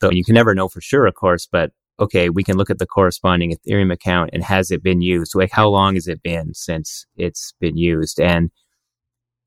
[0.00, 2.78] though you can never know for sure, of course, but okay, we can look at
[2.78, 5.34] the corresponding Ethereum account and has it been used?
[5.34, 8.20] Like, how long has it been since it's been used?
[8.20, 8.50] And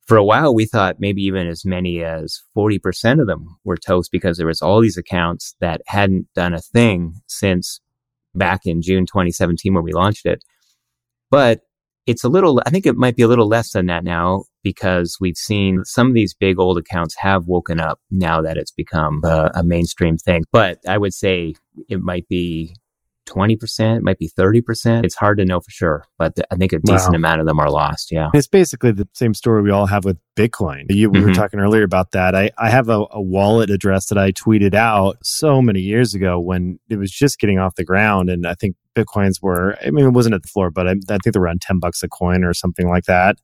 [0.08, 4.12] for a while, we thought maybe even as many as 40% of them were toast
[4.12, 7.80] because there was all these accounts that hadn't done a thing since
[8.34, 10.44] back in June 2017 when we launched it.
[11.30, 11.62] But
[12.08, 15.18] it's a little, I think it might be a little less than that now because
[15.20, 19.22] we've seen some of these big old accounts have woken up now that it's become
[19.24, 20.44] a, a mainstream thing.
[20.52, 21.56] But I would say
[21.88, 22.76] it might be
[23.28, 25.06] 20%, it might be 30%.
[25.06, 27.18] It's hard to know for sure, but th- I think a decent Wow.
[27.18, 28.12] amount of them are lost.
[28.12, 28.30] Yeah.
[28.34, 30.86] It's basically the same story we all have with Bitcoin.
[30.90, 31.36] You, we were Mhm.
[31.36, 32.34] talking earlier about that.
[32.34, 36.40] I, I have a, a wallet address that I tweeted out so many years ago
[36.40, 38.32] when it was just getting off the ground.
[38.32, 41.18] And I think Bitcoins were, I mean, it wasn't at the floor, but I, I
[41.24, 43.38] think they were around 10 bucks a coin or something like that.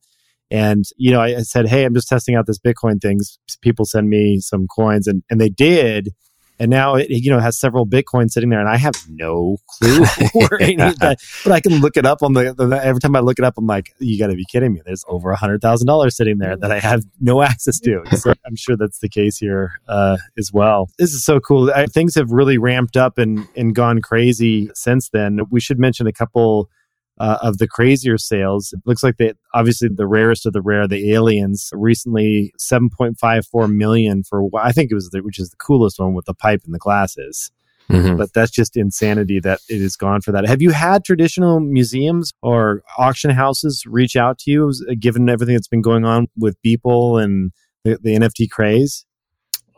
[0.50, 3.38] And, you know, I, I said, Hey, I'm just testing out this Bitcoin things.
[3.62, 6.10] People send me some coins and, and they did.
[6.58, 10.04] And now it, you know, has several Bitcoins sitting there and I have no clue
[10.32, 13.14] where any of that but I can look it up on the, the every time
[13.14, 14.80] I look it up, I'm like, you got to be kidding me.
[14.84, 18.02] There's over a hundred thousand dollars sitting there that I have no access to.
[18.16, 20.88] So I'm sure that's the case here uh, as well.
[20.98, 21.70] This is so cool.
[21.74, 25.40] I, things have really ramped up and and gone crazy since then.
[25.50, 26.70] We should mention a couple.
[27.18, 30.86] Uh, of the crazier sales, it looks like they obviously the rarest of the rare,
[30.86, 35.56] the aliens, recently 7.54 million for what I think it was, the, which is the
[35.56, 37.50] coolest one with the pipe and the glasses
[37.88, 38.18] Mhm.
[38.18, 40.44] but that's just insanity that it is gone for that.
[40.46, 45.68] Have you had traditional museums or auction houses reach out to you, given everything that's
[45.68, 47.52] been going on with Beeple and
[47.84, 49.06] the, the NFT craze?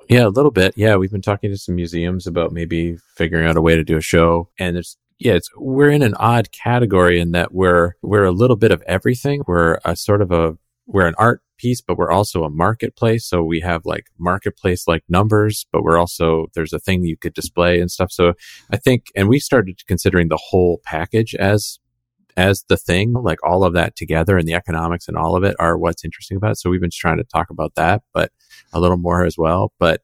[0.09, 0.73] Yeah, a little bit.
[0.75, 3.99] Yeah, we've been talking to some museums about maybe figuring out a way to do
[3.99, 4.49] a show.
[4.59, 8.57] And it's yeah, it's we're in an odd category in that we're we're a little
[8.57, 9.43] bit of everything.
[9.47, 13.27] We're a sort of a we're an art piece, but we're also a marketplace.
[13.27, 17.35] So we have like marketplace like numbers, but we're also there's a thing you could
[17.35, 18.13] display and stuff.
[18.13, 18.35] So
[18.73, 21.81] I think and we started considering the whole package as
[22.37, 25.57] as the thing, like all of that together and the economics and all of it
[25.59, 26.59] are what's interesting about it.
[26.59, 28.31] So we've been trying to talk about that, but
[28.73, 29.73] a little more as well.
[29.81, 30.03] But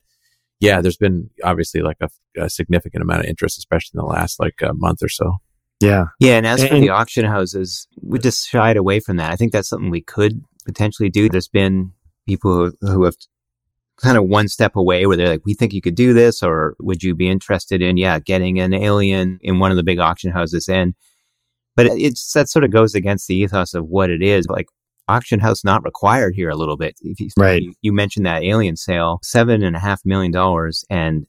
[0.65, 2.09] yeah, there's been obviously like a,
[2.41, 5.35] a significant amount of interest, especially in the last like a month or so.
[5.81, 6.07] Yeah.
[6.21, 9.31] Yeah, and as for the auction houses, we just shied away from that.
[9.33, 11.29] I think that's something we could potentially do.
[11.29, 11.93] There's been
[12.27, 13.17] people who, who have
[14.01, 16.75] kind of one step away where they're like, we think you could do this, or
[16.81, 20.33] would you be interested in, yeah, getting an alien in one of the big auction
[20.33, 20.69] houses?
[20.69, 20.95] And,
[21.77, 24.47] but it's, that sort of goes against the ethos of what it is.
[24.49, 24.67] Like,
[25.09, 26.97] auction house not required here a little bit.
[27.03, 27.63] If you, Right.
[27.63, 31.27] you, you mentioned that alien sale, seven and a half million dollars, and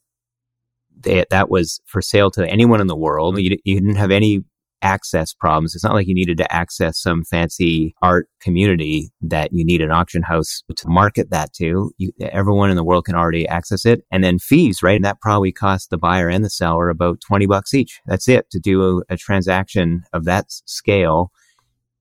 [0.97, 3.39] they, that was for sale to anyone in the world.
[3.39, 4.43] You, you didn't have any
[4.81, 5.73] access problems.
[5.73, 9.91] It's not like you needed to access some fancy art community that you need an
[9.91, 11.91] auction house to market that to.
[11.97, 14.03] You, everyone in the world can already access it.
[14.11, 14.95] And then fees, right?
[14.97, 17.99] And that probably cost the buyer and the seller about 20 bucks each.
[18.05, 21.31] That's it to do a, a transaction of that scale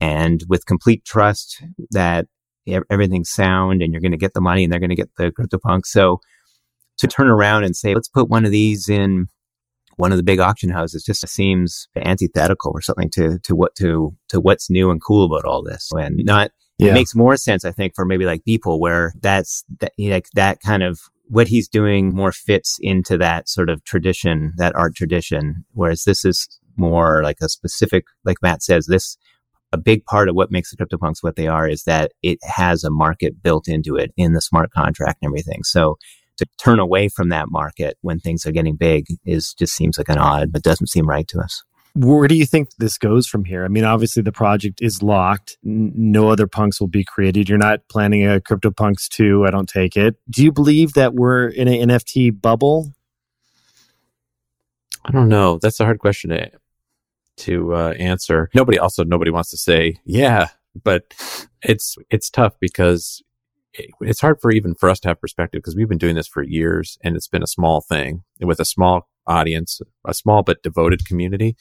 [0.04, 2.26] and with complete trust that
[2.90, 5.30] everything's sound and you're going to get the money and they're going to get the
[5.32, 5.86] CryptoPunk.
[5.86, 6.20] So
[6.98, 9.28] to turn around and say, let's put one of these in
[9.96, 14.14] one of the big auction houses just seems antithetical or something to, to what, to,
[14.28, 16.90] to what's new and cool about all this and not, yeah.
[16.90, 20.60] it makes more sense, I think, for maybe like people where that's that, like that
[20.60, 25.64] kind of what he's doing more fits into that sort of tradition, that art tradition.
[25.72, 26.46] Whereas this is
[26.76, 29.16] more like a specific, like Matt says, this
[29.74, 32.84] a big part of what makes the CryptoPunks what they are is that it has
[32.84, 35.64] a market built into it in the smart contract and everything.
[35.64, 35.96] So
[36.38, 40.08] to turn away from that market when things are getting big is just seems like
[40.08, 41.62] an odd, but doesn't seem right to us.
[41.96, 43.64] Where do you think this goes from here?
[43.64, 45.56] I mean, obviously the project is locked.
[45.62, 47.48] No other punks will be created.
[47.48, 49.44] You're not planning a CryptoPunks 2.
[49.46, 50.16] I don't take it.
[50.28, 52.92] Do you believe that we're in an NFT bubble?
[55.04, 55.58] I don't know.
[55.58, 56.50] That's a hard question to
[57.38, 58.50] to uh, answer.
[58.54, 60.48] Nobody also nobody wants to say yeah,
[60.82, 61.14] but
[61.62, 63.22] it's it's tough because
[64.00, 66.42] it's hard for even for us to have perspective because we've been doing this for
[66.42, 71.06] years and it's been a small thing with a small audience, a small but devoted
[71.06, 71.56] community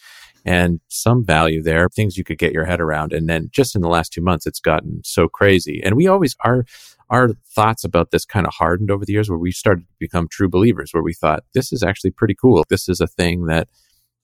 [0.45, 3.13] and some value there, things you could get your head around.
[3.13, 5.81] And then just in the last two months, it's gotten so crazy.
[5.83, 6.65] And we always, our,
[7.09, 10.27] our thoughts about this kind of hardened over the years where we started to become
[10.27, 12.63] true believers, where we thought this is actually pretty cool.
[12.69, 13.69] This is a thing that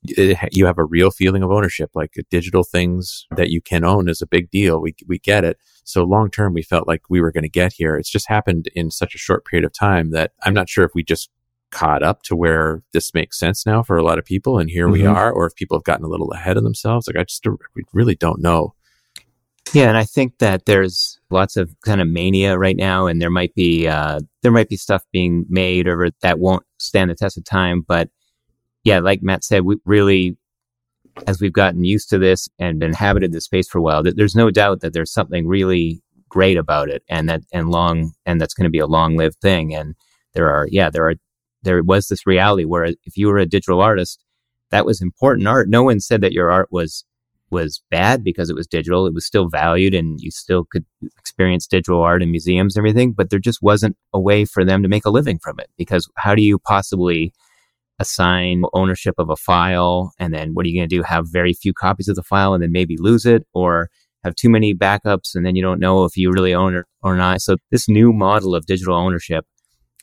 [0.03, 4.09] it, you have a real feeling of ownership, like digital things that you can own
[4.09, 4.81] is a big deal.
[4.81, 5.57] We, we get it.
[5.83, 7.95] So long term, we felt like we were going to get here.
[7.95, 10.91] It's just happened in such a short period of time that I'm not sure if
[10.93, 11.29] we just
[11.71, 14.57] caught up to where this makes sense now for a lot of people.
[14.57, 14.93] And here mm-hmm.
[14.93, 17.07] we are, or if people have gotten a little ahead of themselves.
[17.07, 17.45] Like I just
[17.75, 18.73] we really don't know.
[19.73, 23.29] Yeah, and I think that there's lots of kind of mania right now, and there
[23.29, 27.37] might be uh, there might be stuff being made over that won't stand the test
[27.37, 28.09] of time, but
[28.89, 30.35] yeah, like Matt said, we really,
[31.27, 34.35] as we've gotten used to this and inhabited this space for a while, that there's
[34.35, 38.55] no doubt that there's something really great about it and that, and long, and that's
[38.55, 39.75] going to be a long lived thing.
[39.75, 39.93] And
[40.33, 41.13] there are, yeah, there are,
[41.61, 44.23] there was this reality where if you were a digital artist,
[44.71, 45.69] that was important art.
[45.69, 47.05] No one said that your art was,
[47.51, 49.05] was bad because it was digital.
[49.05, 50.85] It was still valued and you still could
[51.19, 54.81] experience digital art in museums and everything, but there just wasn't a way for them
[54.81, 57.33] to make a living from it because how do you possibly
[57.99, 61.03] assign ownership of a file and then what are you going to do?
[61.03, 63.89] Have very few copies of the file and then maybe lose it or
[64.23, 67.15] have too many backups and then you don't know if you really own it or
[67.15, 67.41] not.
[67.41, 69.45] So this new model of digital ownership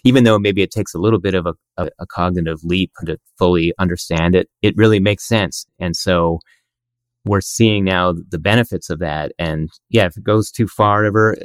[0.05, 3.19] even though maybe it takes a little bit of a, a, a cognitive leap to
[3.39, 5.67] fully understand it it really makes sense.
[5.79, 6.39] And so
[7.25, 9.33] we're seeing now the benefits of that.
[9.39, 11.37] And yeah if it goes too far ever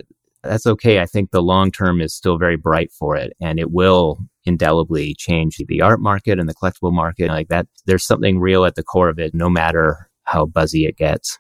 [0.44, 1.00] that's okay.
[1.00, 5.14] I think the long term is still very bright for it and it will indelibly
[5.18, 7.30] change the art market and the collectible market.
[7.30, 10.98] Like that, there's something real at the core of it, no matter how buzzy it
[10.98, 11.40] gets.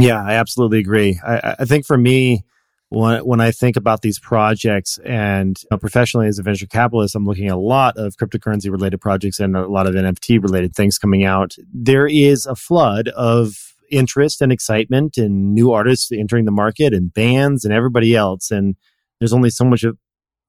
[0.00, 1.20] Yeah, I absolutely agree.
[1.24, 2.44] I, I think for me,
[2.88, 7.14] when, when I think about these projects and you know, professionally as a venture capitalist,
[7.14, 10.74] I'm looking at a lot of cryptocurrency related projects and a lot of NFT related
[10.74, 11.56] things coming out.
[11.72, 17.12] There is a flood of interest and excitement and new artists entering the market and
[17.12, 18.50] bands and everybody else.
[18.50, 18.76] And
[19.18, 19.96] there's only so much of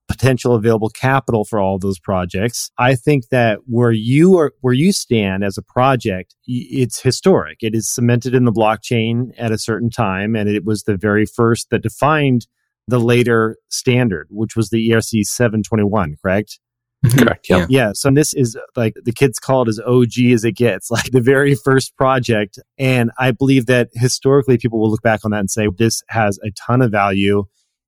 [0.08, 2.70] potential available capital for all those projects.
[2.78, 7.58] I think that where you are, where you stand as a project, it's historic.
[7.60, 10.36] It is cemented in the blockchain at a certain time.
[10.36, 12.46] And it was the very first that defined
[12.88, 16.60] the later standard, which was the ERC 721, correct?
[17.04, 17.18] Mm-hmm.
[17.18, 17.48] Correct.
[17.48, 17.66] Yeah.
[17.68, 17.92] Yeah.
[17.94, 21.20] So this is like the kids call it as OG as it gets, like the
[21.20, 22.58] very first project.
[22.78, 26.38] And I believe that historically people will look back on that and say, this has
[26.44, 27.44] a ton of value.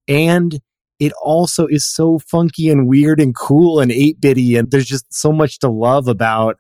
[0.07, 0.61] And
[0.99, 4.57] it also is so funky and weird and cool and 8 bitty.
[4.57, 6.57] And there's just so much to love about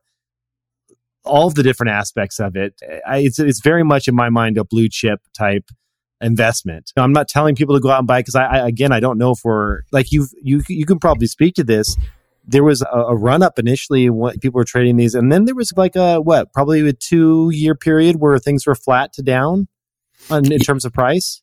[1.24, 2.80] all the different aspects of it.
[3.06, 5.64] I, it's, it's very much in my mind a blue chip type
[6.20, 6.92] investment.
[6.96, 9.18] I'm not telling people to go out and buy because I, I, again I don't
[9.18, 11.96] know if we're like you you you can probably speak to this.
[12.44, 15.54] There was a, a run up initially when people were trading these, and then there
[15.54, 19.68] was like a what probably a two year period where things were flat to down
[20.30, 21.42] on, in terms of price.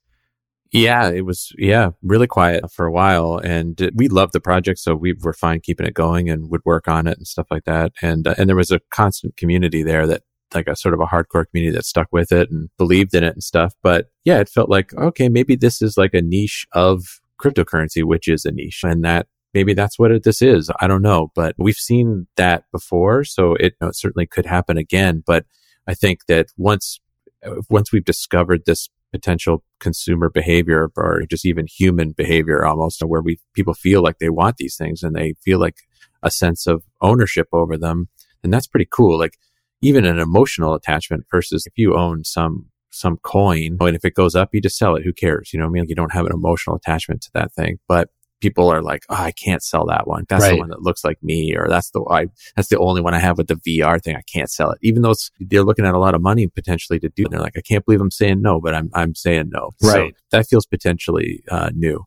[0.71, 3.37] Yeah, it was, yeah, really quiet for a while.
[3.37, 4.79] And we loved the project.
[4.79, 7.63] So we were fine keeping it going and would work on it and stuff like
[7.65, 7.93] that.
[8.01, 11.05] And, uh, and there was a constant community there that, like a sort of a
[11.05, 13.73] hardcore community that stuck with it and believed in it and stuff.
[13.81, 18.27] But yeah, it felt like, okay, maybe this is like a niche of cryptocurrency, which
[18.27, 18.81] is a niche.
[18.83, 20.71] And that maybe that's what it, this is.
[20.79, 23.23] I don't know, but we've seen that before.
[23.23, 25.23] So it, you know, it certainly could happen again.
[25.25, 25.45] But
[25.87, 26.99] I think that once,
[27.45, 33.21] uh, once we've discovered this potential consumer behavior or just even human behavior almost where
[33.21, 35.77] we people feel like they want these things and they feel like
[36.23, 38.09] a sense of ownership over them
[38.43, 39.37] and that's pretty cool like
[39.81, 43.77] even an emotional attachment versus if you own some some coin.
[43.79, 45.03] And if it goes up, you just sell it.
[45.03, 45.51] Who cares?
[45.53, 45.85] You know I mean?
[45.87, 47.79] You don't have an emotional attachment to that thing.
[47.87, 48.09] But
[48.45, 50.25] people are like, oh, I can't sell that one.
[50.29, 50.51] That's right.
[50.51, 53.19] the one that looks like me, or that's the I that's the only one I
[53.19, 54.15] have with the VR thing.
[54.15, 57.09] I can't sell it, even though they're looking at a lot of money potentially to
[57.09, 57.23] do.
[57.23, 57.31] It.
[57.31, 59.71] They're like, I can't believe I'm saying no, but I'm I'm saying no.
[59.81, 60.13] Right.
[60.15, 62.05] So that feels potentially uh, new.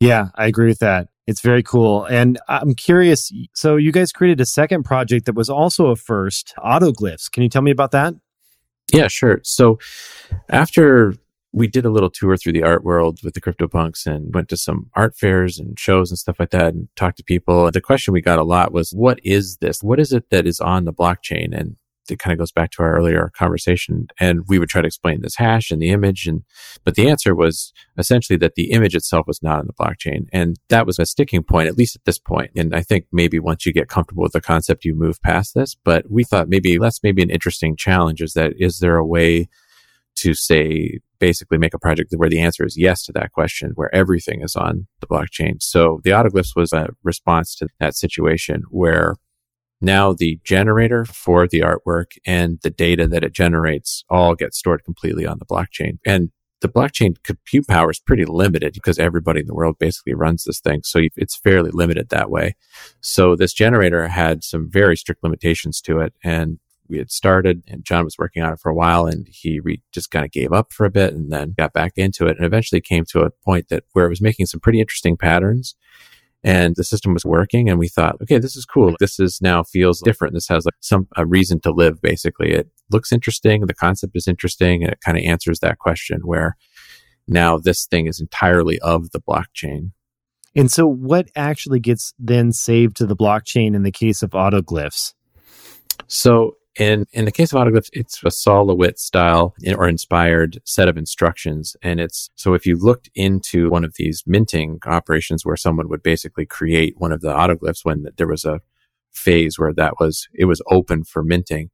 [0.00, 1.08] Yeah, I agree with that.
[1.26, 2.06] It's very cool.
[2.06, 3.30] And I'm curious.
[3.52, 7.30] So you guys created a second project that was also a first, Autoglyphs.
[7.30, 8.14] Can you tell me about that?
[8.92, 9.40] Yeah, sure.
[9.42, 9.78] So
[10.48, 11.14] after
[11.52, 14.56] we did a little tour through the art world with the CryptoPunks and went to
[14.56, 17.70] some art fairs and shows and stuff like that and talked to people.
[17.70, 19.82] The question we got a lot was, what is this?
[19.82, 21.58] What is it that is on the blockchain?
[21.58, 21.76] And
[22.10, 24.08] it kind of goes back to our earlier conversation.
[24.18, 26.26] And we would try to explain this hash and the image.
[26.26, 26.42] And,
[26.84, 30.26] but the answer was essentially that the image itself was not on the blockchain.
[30.32, 32.50] And that was a sticking point, at least at this point.
[32.56, 35.74] And I think maybe once you get comfortable with the concept, you move past this.
[35.74, 39.48] But we thought maybe that's maybe an interesting challenge is that is there a way
[40.18, 43.94] to say basically make a project where the answer is yes to that question, where
[43.94, 45.60] everything is on the blockchain.
[45.60, 49.16] So the autoglyphs was a response to that situation where
[49.80, 54.84] now the generator for the artwork and the data that it generates all get stored
[54.84, 55.98] completely on the blockchain.
[56.04, 60.42] And the blockchain compute power is pretty limited because everybody in the world basically runs
[60.42, 60.80] this thing.
[60.82, 62.56] So it's fairly limited that way.
[63.00, 66.14] So this generator had some very strict limitations to it.
[66.24, 66.58] And
[66.88, 69.82] we had started and John was working on it for a while and he re-
[69.92, 72.46] just kind of gave up for a bit and then got back into it and
[72.46, 75.74] eventually came to a point that where it was making some pretty interesting patterns
[76.44, 78.94] and the system was working and we thought okay this is cool.
[79.00, 80.34] This is now feels different.
[80.34, 82.52] This has like some a reason to live basically.
[82.52, 83.66] It looks interesting.
[83.66, 84.82] The concept is interesting.
[84.82, 86.56] And it kind of answers that question where
[87.26, 89.92] now this thing is entirely of the blockchain.
[90.56, 95.14] And so what actually gets then saved to the blockchain in the case of autoglyphs?
[96.06, 100.88] So in in the case of autoglyphs, it's a Sol LeWitt style or inspired set
[100.88, 101.76] of instructions.
[101.82, 106.02] And it's so if you looked into one of these minting operations where someone would
[106.02, 108.60] basically create one of the autoglyphs when there was a
[109.12, 111.70] phase where that was it was open for minting,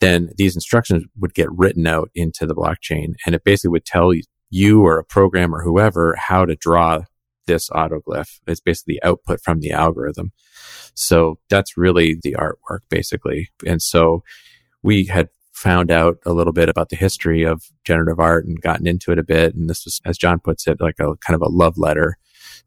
[0.00, 4.12] then these instructions would get written out into the blockchain and it basically would tell
[4.50, 7.02] you or a program or whoever how to draw
[7.46, 8.40] this autoglyph.
[8.46, 10.32] It's basically the output from the algorithm.
[10.94, 13.48] So that's really the artwork, basically.
[13.66, 14.22] And so
[14.82, 18.86] we had found out a little bit about the history of generative art and gotten
[18.86, 19.54] into it a bit.
[19.54, 22.16] And this was, as John puts it, like a kind of a love letter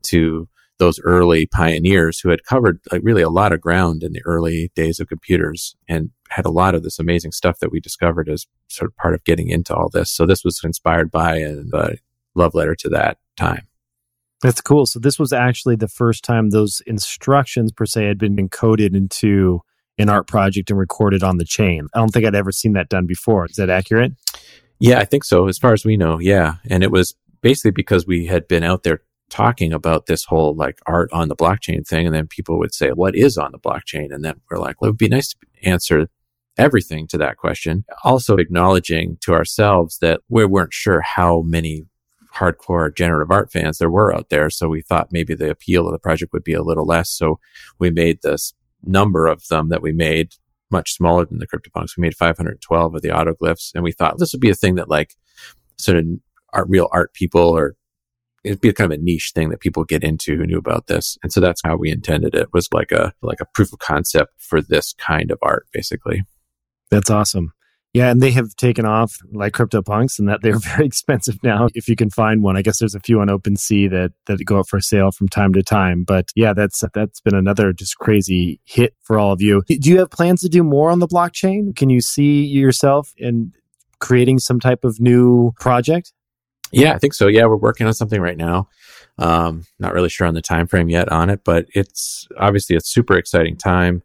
[0.04, 0.48] to
[0.78, 4.72] those early pioneers who had covered like really a lot of ground in the early
[4.76, 8.46] days of computers and had a lot of this amazing stuff that we discovered as
[8.68, 10.12] sort of part of getting into all this.
[10.12, 11.96] So this was inspired by and a
[12.34, 13.68] love letter to that time.
[14.42, 14.86] That's cool.
[14.86, 19.62] So this was actually the first time those instructions per se had been encoded into
[19.98, 21.88] an art project and recorded on the chain.
[21.94, 23.46] I don't think I'd ever seen that done before.
[23.46, 24.14] Is that accurate?
[24.80, 25.48] Yeah, I think so.
[25.48, 26.56] As far as we know, yeah.
[26.70, 30.80] And it was basically because we had been out there talking about this whole like
[30.86, 32.06] art on the blockchain thing.
[32.06, 34.14] And then people would say, what is on the blockchain?
[34.14, 36.08] And then we're like, well, it would be nice to answer
[36.58, 37.86] everything to that question.
[38.04, 41.86] Also acknowledging to ourselves that we weren't sure how many
[42.36, 44.50] hardcore generative art fans there were out there.
[44.50, 47.10] So we thought maybe the appeal of the project would be a little less.
[47.10, 47.40] So
[47.80, 50.34] we made this number of them that we made
[50.72, 51.98] much smaller than the CryptoPunks.
[51.98, 54.90] We made 512 of the autoglyphs and we thought this would be a thing that
[54.90, 55.16] like
[55.78, 56.06] sort of
[56.54, 57.76] art, real art people or
[58.44, 61.18] it'd be kind of a niche thing that people get into who knew about this.
[61.24, 64.34] And so that's how we intended it was like a, like a proof of concept
[64.38, 66.24] for this kind of art, basically.
[66.92, 67.55] That's awesome.
[67.96, 71.70] Yeah, and they have taken off like CryptoPunks, and that they're very expensive now.
[71.76, 74.60] If you can find one, I guess there's a few on OpenSea that that go
[74.60, 76.04] up for sale from time to time.
[76.04, 79.64] But yeah, that's that's been another just crazy hit for all of you.
[79.68, 81.74] Do you have plans to do more on the blockchain?
[81.74, 83.54] Can you see yourself in
[84.00, 86.12] creating some type of new project?
[86.74, 87.28] Yeah, I think so.
[87.28, 88.68] Yeah, we're working on something right now.
[89.18, 92.82] Um, not really sure on the time frame yet on it, but it's obviously a
[92.82, 94.04] super exciting time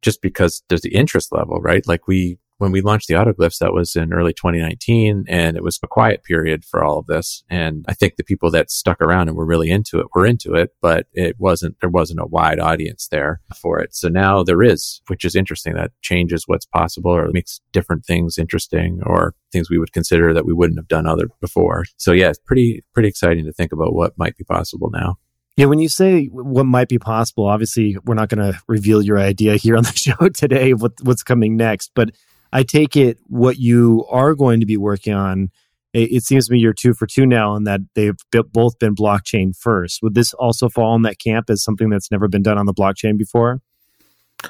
[0.00, 1.86] just because there's the interest level, right?
[1.86, 5.80] Like we when we launched the autoglyphs, that was in early 2019, and it was
[5.82, 7.42] a quiet period for all of this.
[7.50, 10.54] And I think the people that stuck around and were really into it were into
[10.54, 13.96] it, but it wasn't, there wasn't a wide audience there for it.
[13.96, 15.74] So now there is, which is interesting.
[15.74, 20.46] That changes what's possible or makes different things interesting or things we would consider that
[20.46, 21.82] we wouldn't have done other before.
[21.96, 25.16] So yeah, it's pretty, pretty exciting to think about what might be possible now.
[25.56, 29.18] Yeah, when you say what might be possible, obviously we're not going to reveal your
[29.18, 30.74] idea here on the show today.
[30.74, 32.10] What, what's coming next, but
[32.52, 35.50] I take it what you are going to be working on.
[35.92, 38.16] It, it seems to me you're two for two now, and that they've
[38.52, 40.02] both been blockchain first.
[40.02, 42.74] Would this also fall in that camp as something that's never been done on the
[42.74, 43.60] blockchain before?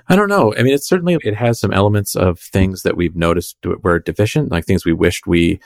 [0.09, 0.55] I don't know.
[0.57, 4.51] I mean, it's certainly, it has some elements of things that we've noticed were deficient,
[4.51, 5.61] like things we wished we,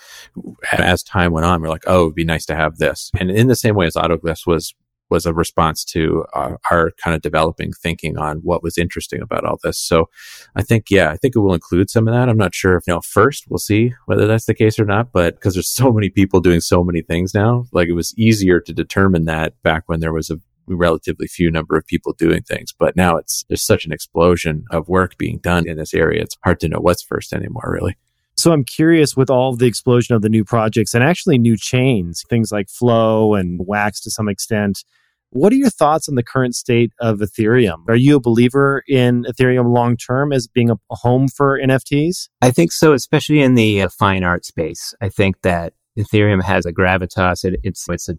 [0.72, 3.10] as time went on, we're like, oh, it'd be nice to have this.
[3.18, 4.74] And in the same way as Autoglyphs was,
[5.10, 9.44] was a response to our, our, kind of developing thinking on what was interesting about
[9.44, 9.78] all this.
[9.78, 10.08] So
[10.54, 12.28] I think, yeah, I think it will include some of that.
[12.28, 15.12] I'm not sure if, you know, first we'll see whether that's the case or not,
[15.12, 18.60] but because there's so many people doing so many things now, like it was easier
[18.60, 22.74] to determine that back when there was a relatively few number of people doing things.
[22.76, 26.22] But now it's, there's such an explosion of work being done in this area.
[26.22, 27.96] It's hard to know what's first anymore, really.
[28.36, 32.22] So I'm curious with all the explosion of the new projects and actually new chains,
[32.28, 34.84] things like Flow and Wax to some extent.
[35.30, 37.88] What are your thoughts on the current state of Ethereum?
[37.88, 42.28] Are you a believer in Ethereum long term as being a home for NFTs?
[42.42, 44.94] I think so, especially in the uh, fine art space.
[45.00, 47.44] I think that Ethereum has a gravitas.
[47.44, 48.16] It, it's it's a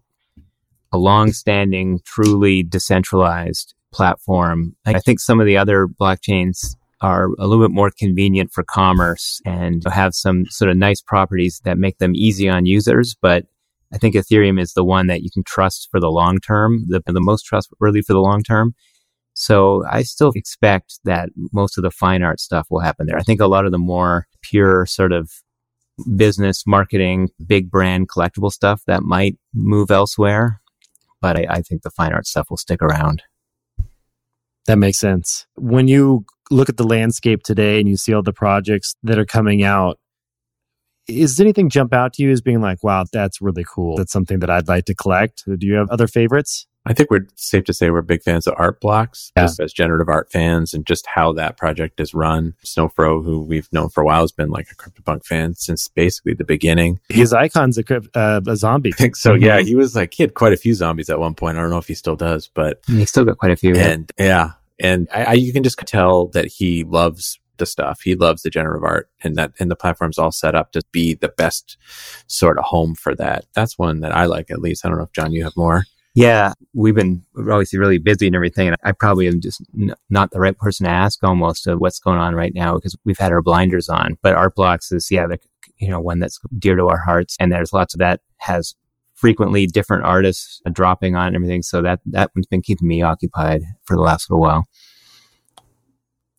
[0.92, 4.76] a long-standing, truly decentralized platform.
[4.86, 9.40] I think some of the other blockchains are a little bit more convenient for commerce
[9.46, 13.16] and have some sort of nice properties that make them easy on users.
[13.22, 13.46] But
[13.94, 17.02] I think Ethereum is the one that you can trust for the long term, the,
[17.06, 18.74] the most trustworthy for the long term.
[19.34, 23.18] So I still expect that most of the fine art stuff will happen there.
[23.18, 25.30] I think a lot of the more pure sort of
[26.16, 30.60] business marketing, big brand collectible stuff that might move elsewhere
[31.22, 33.24] but I, I think the fine art stuff will stick around.
[34.68, 35.46] That makes sense.
[35.56, 39.26] When you look at the landscape today and you see all the projects that are
[39.26, 40.00] coming out,
[41.08, 43.96] is anything jump out to you as being like, wow, that's really cool?
[43.98, 45.44] That's something that I'd like to collect.
[45.46, 46.68] Do you have other favorites?
[46.88, 49.44] I think we're safe to say we're big fans of Art Blocks yeah.
[49.44, 52.54] as, as, generative art fans and just how that project is run.
[52.64, 56.34] Snowfro, who we've known for a while, has been like a CryptoPunk fan since basically
[56.34, 57.02] the beginning.
[57.10, 58.94] His icon's a, uh, a zombie.
[58.94, 59.34] I think so.
[59.34, 59.44] Mm-hmm.
[59.44, 59.60] Yeah.
[59.60, 61.58] He was like, he had quite a few zombies at one point.
[61.58, 63.76] I don't know if he still does, but he still got quite a few.
[63.76, 64.52] And yeah.
[64.80, 68.02] And I, I, you can just tell that he loves the stuff.
[68.02, 71.16] He loves the generative art and that, and the platform's all set up to be
[71.16, 71.78] the best
[72.28, 73.46] sort of home for that.
[73.54, 74.86] That's one that I like at least.
[74.86, 75.86] I don't know if John, you have more.
[76.14, 78.68] Yeah, we've been obviously really busy and everything.
[78.68, 82.00] And I probably am just n- not the right person to ask almost of what's
[82.00, 84.18] going on right now because we've had our blinders on.
[84.24, 85.28] But Art Blocks is, yeah,
[85.78, 87.38] you know, one that's dear to our hearts.
[87.40, 88.74] And there's lots of that has
[89.18, 91.64] frequently different artists dropping on everything.
[91.64, 94.66] So that, that one's been keeping me occupied for the last little while.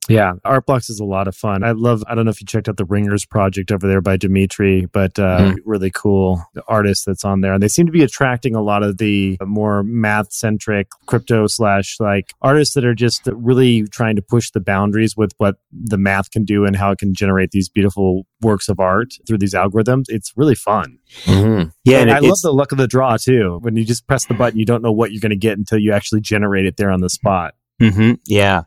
[0.09, 1.63] Yeah, Artblocks is a lot of fun.
[1.63, 4.17] I love, I don't know if you checked out the Ringers project over there by
[4.17, 5.57] Dmitri, but uh, mm.
[5.65, 7.53] really cool artist that's on there.
[7.53, 11.97] And they seem to be attracting a lot of the more math centric crypto slash
[12.01, 16.31] like artists that are just really trying to push the boundaries with what the math
[16.31, 20.05] can do and how it can generate these beautiful works of art through these algorithms.
[20.09, 20.99] It's really fun.
[21.25, 21.69] Mm-hmm.
[21.85, 21.99] Yeah.
[21.99, 23.59] And, and I love the luck of the draw too.
[23.61, 25.79] When you just press the button, you don't know what you're going to get until
[25.79, 27.55] you actually generate it there on the spot.
[27.81, 28.15] Mm-hmm.
[28.27, 28.63] Yeah.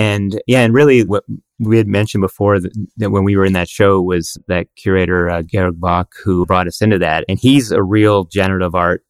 [0.00, 1.24] And yeah, and really what
[1.58, 5.28] we had mentioned before that, that when we were in that show was that curator,
[5.28, 7.26] uh, Georg Bak, who brought us into that.
[7.28, 9.04] And he's a real generative art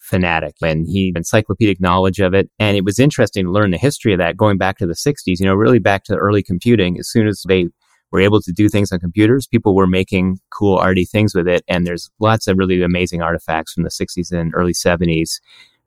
[0.00, 2.50] fanatic and he encyclopedic knowledge of it.
[2.58, 5.38] And it was interesting to learn the history of that going back to the 60s,
[5.38, 6.98] you know, really back to early computing.
[6.98, 7.68] As soon as they
[8.10, 11.62] were able to do things on computers, people were making cool arty things with it.
[11.68, 15.38] And there's lots of really amazing artifacts from the 60s and early 70s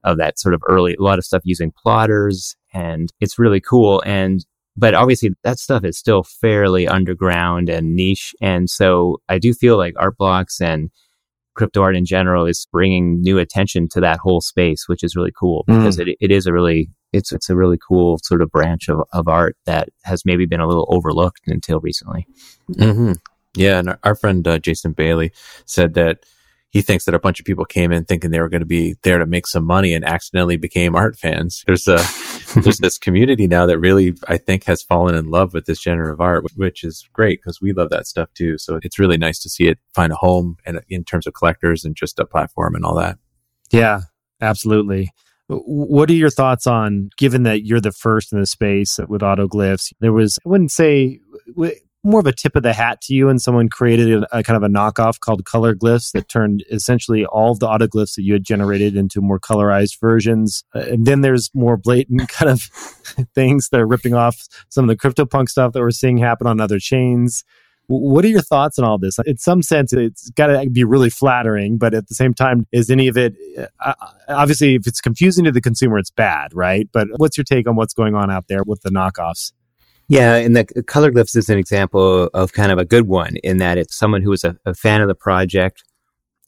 [0.05, 4.01] of that sort of early, a lot of stuff using plotters and it's really cool.
[4.05, 4.45] And,
[4.77, 8.33] but obviously that stuff is still fairly underground and niche.
[8.41, 10.91] And so I do feel like art blocks and
[11.55, 15.31] crypto art in general is bringing new attention to that whole space, which is really
[15.37, 15.77] cool mm.
[15.77, 16.07] because mm.
[16.07, 19.27] it, it is a really, it's, it's a really cool sort of branch of, of
[19.27, 22.27] art that has maybe been a little overlooked until recently.
[22.71, 23.13] Mm-hmm.
[23.55, 23.79] Yeah.
[23.79, 25.31] And our, our friend, uh, Jason Bailey
[25.65, 26.25] said that
[26.75, 28.95] he thinks that a bunch of people came in thinking they were going to be
[29.03, 31.63] there to make some money and accidentally became art fans.
[31.65, 32.03] There's a,
[32.59, 36.11] there's this community now that really, I think has fallen in love with this genre
[36.11, 38.57] of art, which is great because we love that stuff too.
[38.57, 41.85] So it's really nice to see it find a home and in terms of collectors
[41.85, 43.19] and just a platform and all that.
[43.71, 44.01] Yeah,
[44.41, 45.11] absolutely.
[45.47, 49.93] What are your thoughts on, given that you're the first in the space with autoglyphs?
[50.01, 51.21] There was, I wouldn't say,
[52.05, 54.55] more of a tip of the hat to you and someone created a, a, kind
[54.55, 58.33] of a knockoff called color glyphs that turned essentially all of the autoglyphs that you
[58.33, 60.63] had generated into more colorized versions.
[60.73, 62.61] Uh, and then there's more blatant kind of
[63.33, 66.61] things that are ripping off some of the CryptoPunk stuff that we're seeing happen on
[66.61, 67.43] other chains.
[67.87, 69.19] What are your thoughts on all this?
[69.25, 72.89] In some sense it's got to be really flattering but at the same time is
[72.89, 73.35] any of it
[73.79, 73.93] uh,
[74.27, 76.89] obviously if it's confusing to the consumer it's bad right?
[76.91, 79.51] But what's your take on what's going on out there with the knockoffs
[80.07, 83.57] yeah, and the color glyphs is an example of kind of a good one in
[83.57, 85.83] that it's someone who is a, a fan of the project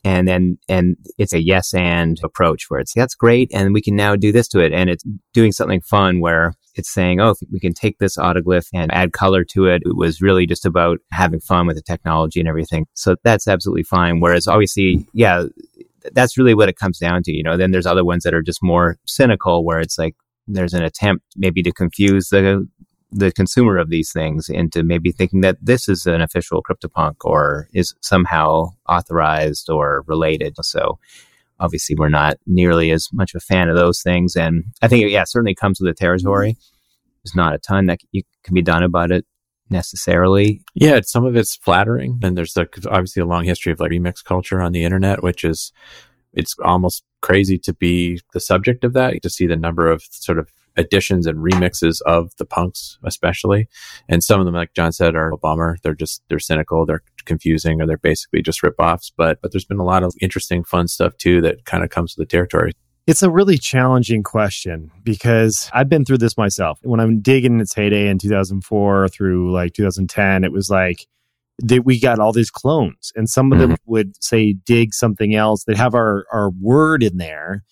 [0.04, 3.96] and then and it's a yes and approach where it's that's great and we can
[3.96, 5.04] now do this to it and it's
[5.34, 9.44] doing something fun where it's saying, oh, we can take this autoglyph and add color
[9.44, 9.82] to it.
[9.86, 12.86] It was really just about having fun with the technology and everything.
[12.94, 14.20] So that's absolutely fine.
[14.20, 15.46] Whereas obviously, yeah,
[16.14, 17.32] that's really what it comes down to.
[17.32, 20.16] You know, then there's other ones that are just more cynical where it's like
[20.48, 22.68] there's an attempt maybe to confuse the
[23.12, 27.70] the consumer of these things into maybe thinking that this is an official CryptoPunk or
[27.74, 30.56] is somehow authorized or related.
[30.62, 31.00] So
[31.60, 34.36] obviously we're not nearly as much a fan of those things.
[34.36, 36.58] And I think, yeah, certainly comes with the territory.
[37.24, 39.26] There's not a ton that you can be done about it
[39.70, 40.62] necessarily.
[40.76, 42.20] Yeah, some of it's flattering.
[42.24, 45.44] And there's like obviously a long history of like remix culture on the internet, which
[45.44, 45.72] is,
[46.34, 50.38] it's almost crazy to be the subject of that, to see the number of sort
[50.38, 53.68] of additions and remixes of the punks, especially.
[54.08, 55.78] And some of them, like John said, are a bummer.
[55.84, 59.12] They're just, they're cynical, they're confusing, or they're basically just ripoffs.
[59.16, 62.16] But, but there's been a lot of interesting, fun stuff too that kind of comes
[62.16, 62.72] with the territory.
[63.08, 66.80] It's a really challenging question because I've been through this myself.
[66.84, 71.08] When I'm digging its heyday in 2004 through like 2010, it was like,
[71.60, 73.92] that we got all these clones and some of them mm-hmm.
[73.92, 75.64] would say Digg something else.
[75.64, 77.64] They'd have our, our word in there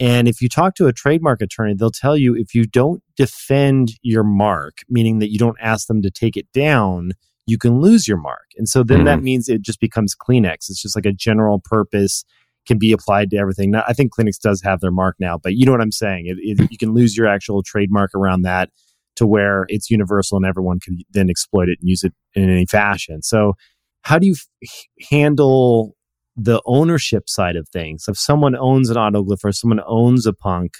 [0.00, 3.92] and if you talk to a trademark attorney, they'll tell you if you don't defend
[4.02, 7.12] your mark, meaning that you don't ask them to take it down,
[7.46, 8.46] you can lose your mark.
[8.56, 9.06] And so then mm-hmm.
[9.06, 10.70] that means it just becomes Kleenex.
[10.70, 12.24] It's just like a general purpose
[12.66, 13.70] can be applied to everything.
[13.70, 16.26] Now, I think Kleenex does have their mark now, but you know what I'm saying?
[16.26, 18.70] It, it, you can lose your actual trademark around that
[19.16, 22.64] to where it's universal and everyone can then exploit it and use it in any
[22.64, 23.22] fashion.
[23.22, 23.54] So
[24.02, 25.94] how do you f- handle
[26.42, 28.06] the ownership side of things.
[28.08, 30.74] If someone owns an autoglyph or someone owns a punk,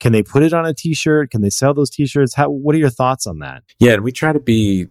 [0.00, 1.30] can they put it on a t-shirt?
[1.30, 2.34] Can they sell those t-shirts?
[2.34, 3.62] How, what are your thoughts on that?
[3.78, 4.86] Yeah, and we try to be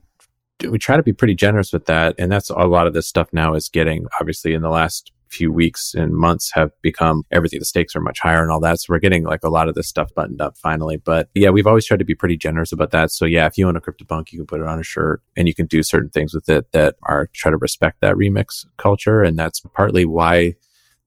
[0.68, 3.28] we try to be pretty generous with that, and that's a lot of this stuff
[3.32, 7.60] now is getting obviously in the last few weeks and months have become everything.
[7.60, 8.80] The stakes are much higher and all that.
[8.80, 10.98] So we're getting like a lot of this stuff buttoned up finally.
[10.98, 13.12] But yeah, we've always tried to be pretty generous about that.
[13.12, 15.48] So yeah, if you own a CryptoPunk, you can put it on a shirt and
[15.48, 19.22] you can do certain things with it that are try to respect that remix culture.
[19.24, 20.56] And that's partly why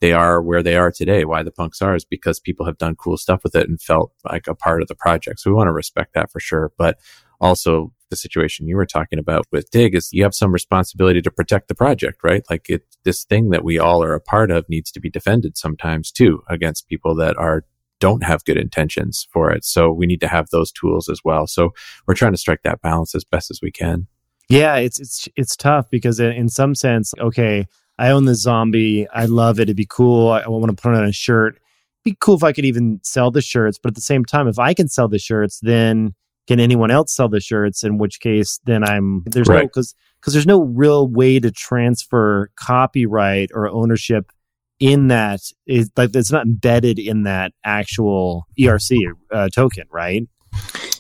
[0.01, 1.25] they are where they are today.
[1.25, 4.13] Why the punks are is because people have done cool stuff with it and felt
[4.25, 5.41] like a part of the project.
[5.41, 6.73] So we want to respect that for sure.
[6.79, 6.99] But
[7.41, 11.31] also the situation you were talking about with Digg is you have some responsibility to
[11.31, 12.45] protect the project, right?
[12.51, 15.57] Like it, this thing that we all are a part of needs to be defended
[15.57, 17.65] sometimes too against people that are
[18.01, 19.65] don't have good intentions for it.
[19.65, 21.47] So we need to have those tools as well.
[21.47, 21.75] So
[22.07, 24.07] we're trying to strike that balance as best as we can.
[24.49, 27.67] Yeah, it's it's it's tough because in some sense, okay,
[27.99, 29.07] I own this zombie.
[29.11, 29.65] I love it.
[29.65, 30.31] It'd be cool.
[30.31, 31.61] I want to put on a shirt.
[32.03, 33.79] Be cool if I could even sell the shirts.
[33.79, 36.15] But at the same time, if I can sell the shirts, then
[36.51, 37.85] can anyone else sell the shirts?
[37.85, 39.61] In which case, then I'm there's right.
[39.61, 44.33] no because because there's no real way to transfer copyright or ownership
[44.81, 50.27] in that is like it's not embedded in that actual ERC uh, token, right?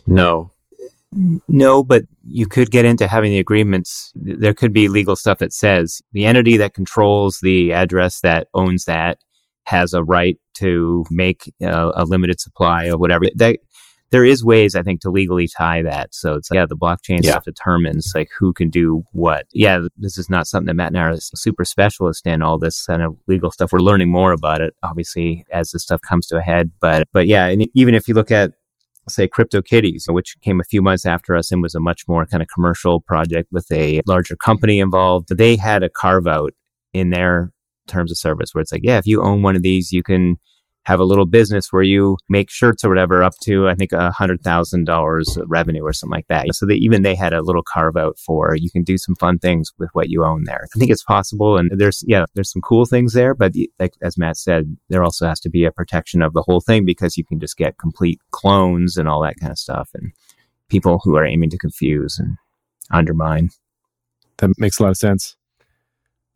[0.07, 0.53] No.
[1.48, 4.12] No, but you could get into having the agreements.
[4.14, 8.84] There could be legal stuff that says the entity that controls the address that owns
[8.84, 9.18] that
[9.64, 13.24] has a right to make uh, a limited supply of whatever.
[13.34, 13.59] That
[14.11, 16.14] there is ways I think to legally tie that.
[16.14, 17.32] So it's like, yeah, the blockchain yeah.
[17.32, 19.46] stuff determines like who can do what.
[19.52, 22.86] Yeah, this is not something that Matt and I are super specialist in all this
[22.86, 23.72] kind of legal stuff.
[23.72, 26.72] We're learning more about it, obviously, as this stuff comes to a head.
[26.80, 28.52] But but yeah, and even if you look at
[29.08, 32.42] say CryptoKitties, which came a few months after us and was a much more kind
[32.42, 35.36] of commercial project with a larger company involved.
[35.36, 36.52] They had a carve out
[36.92, 37.52] in their
[37.86, 40.36] terms of service where it's like, yeah, if you own one of these, you can
[40.87, 44.11] have a little business where you make shirts or whatever up to I think a
[44.11, 46.47] hundred thousand dollars revenue or something like that.
[46.53, 49.39] So that even they had a little carve out for you can do some fun
[49.39, 50.66] things with what you own there.
[50.74, 54.16] I think it's possible, and there's yeah there's some cool things there, but like as
[54.16, 57.24] Matt said, there also has to be a protection of the whole thing because you
[57.24, 60.12] can just get complete clones and all that kind of stuff, and
[60.68, 62.37] people who are aiming to confuse and
[62.91, 63.51] undermine.
[64.39, 65.37] That makes a lot of sense.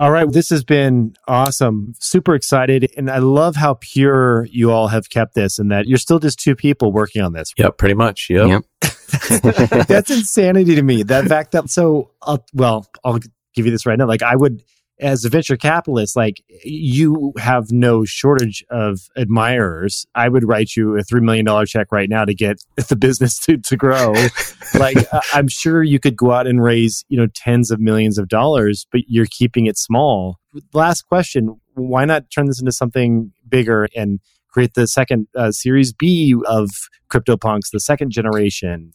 [0.00, 0.30] All right.
[0.30, 1.94] This has been awesome.
[2.00, 2.92] Super excited.
[2.96, 6.38] And I love how pure you all have kept this and that you're still just
[6.40, 7.52] two people working on this.
[7.56, 7.78] Yep.
[7.78, 8.26] Pretty much.
[8.28, 8.48] Yep.
[8.48, 8.62] yep.
[9.86, 11.04] That's insanity to me.
[11.04, 13.20] That fact that, so, uh, well, I'll
[13.54, 14.06] give you this right now.
[14.06, 14.62] Like, I would,
[15.00, 20.06] as a venture capitalist, like you have no shortage of admirers.
[20.14, 23.58] I would write you a $3 million check right now to get the business to,
[23.58, 24.14] to grow.
[24.74, 24.98] like,
[25.32, 28.86] I'm sure you could go out and raise, you know, tens of millions of dollars,
[28.92, 30.38] but you're keeping it small.
[30.72, 31.60] Last question.
[31.74, 36.70] Why not turn this into something bigger and create the second uh, series B of
[37.10, 38.92] CryptoPunks, the second generation?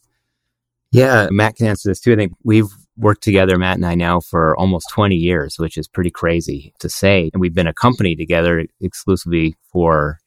[0.91, 2.13] Yeah, uh, Matt can answer this too.
[2.13, 5.87] I think we've worked together, Matt and I now for almost 20 years, which is
[5.87, 7.29] pretty crazy to say.
[7.33, 10.17] And we've been a company together exclusively for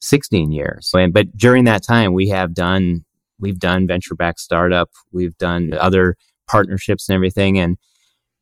[0.00, 0.90] 16 years.
[0.94, 3.04] And, but during that time, we have done
[3.38, 7.58] we've done venture backed startup, we've done other partnerships and everything.
[7.58, 7.76] And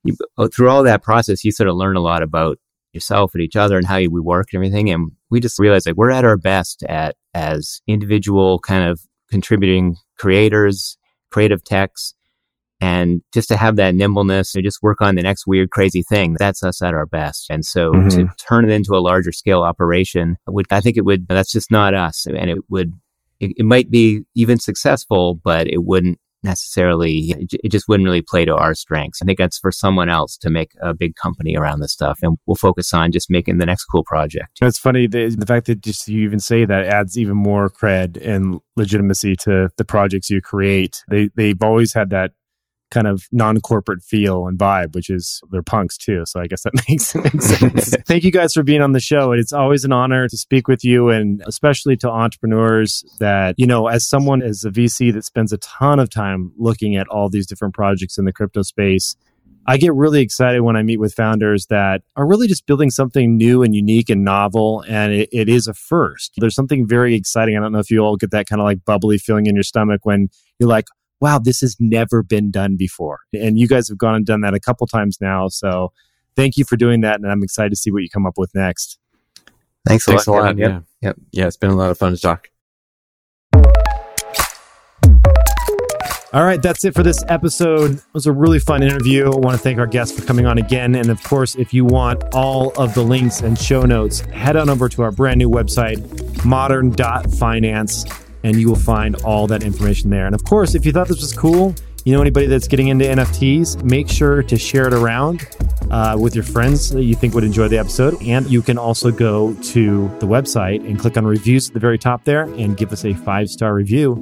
[0.05, 2.59] you, oh, through all that process, you sort of learn a lot about
[2.93, 4.91] yourself and each other and how we work and everything.
[4.91, 9.01] And we just realized like we're at our best at as individual kind of
[9.31, 10.99] contributing creators,
[11.31, 12.14] creative techs,
[12.81, 16.37] and just to have that nimbleness to just work on the next weird, crazy thing.
[16.39, 17.47] That's us at our best.
[17.51, 18.09] And so mm-hmm.
[18.09, 21.70] to turn it into a larger scale operation would, I think it would, that's just
[21.70, 22.26] not us.
[22.26, 22.95] And it would,
[23.39, 28.45] it, it might be even successful, but it wouldn't necessarily it just wouldn't really play
[28.45, 29.20] to our strengths.
[29.22, 32.38] I think that's for someone else to make a big company around this stuff, and
[32.47, 34.59] we'll focus on just making the next cool project.
[34.62, 38.16] It's funny the, the fact that just you even say that adds even more cred
[38.26, 41.03] and legitimacy to the projects you create.
[41.09, 42.32] They they've always had that
[42.91, 46.24] kind of non-corporate feel and vibe, which is they're punks too.
[46.26, 47.97] So I guess that makes, makes sense.
[48.07, 49.32] Thank you guys for being on the show.
[49.32, 53.86] It's always an honor to speak with you and especially to entrepreneurs that, you know,
[53.86, 57.47] as someone as a VC that spends a ton of time looking at all these
[57.47, 59.16] different projects in the crypto space,
[59.66, 63.36] I get really excited when I meet with founders that are really just building something
[63.36, 64.84] new and unique and novel.
[64.88, 66.32] And it, it is a first.
[66.38, 67.57] There's something very exciting.
[67.57, 69.62] I don't know if you all get that kind of like bubbly feeling in your
[69.62, 70.28] stomach when
[70.59, 70.86] you're like,
[71.21, 73.21] wow, this has never been done before.
[73.33, 75.49] And you guys have gone and done that a couple times now.
[75.49, 75.93] So
[76.37, 77.21] thank you for doing that.
[77.21, 78.99] And I'm excited to see what you come up with next.
[79.87, 80.39] Thanks a Thanks lot.
[80.39, 80.71] A lot yep.
[80.71, 80.81] Yeah.
[81.09, 81.16] Yep.
[81.33, 81.47] Yeah.
[81.47, 82.49] It's been a lot of fun to talk.
[86.33, 87.97] All right, that's it for this episode.
[87.97, 89.25] It was a really fun interview.
[89.33, 90.95] I want to thank our guests for coming on again.
[90.95, 94.71] And of course, if you want all of the links and show notes, head on
[94.71, 98.05] over to our brand new website, modern.finance
[98.43, 100.26] and you will find all that information there.
[100.26, 101.74] And of course, if you thought this was cool,
[102.05, 105.47] you know anybody that's getting into NFTs, make sure to share it around
[105.91, 108.20] uh, with your friends that you think would enjoy the episode.
[108.22, 111.99] And you can also go to the website and click on reviews at the very
[111.99, 114.16] top there and give us a five star review.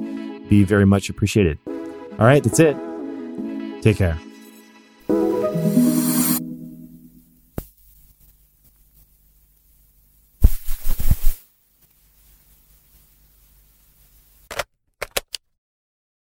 [0.49, 1.57] Be very much appreciated.
[1.67, 2.75] All right, that's it.
[3.81, 4.19] Take care.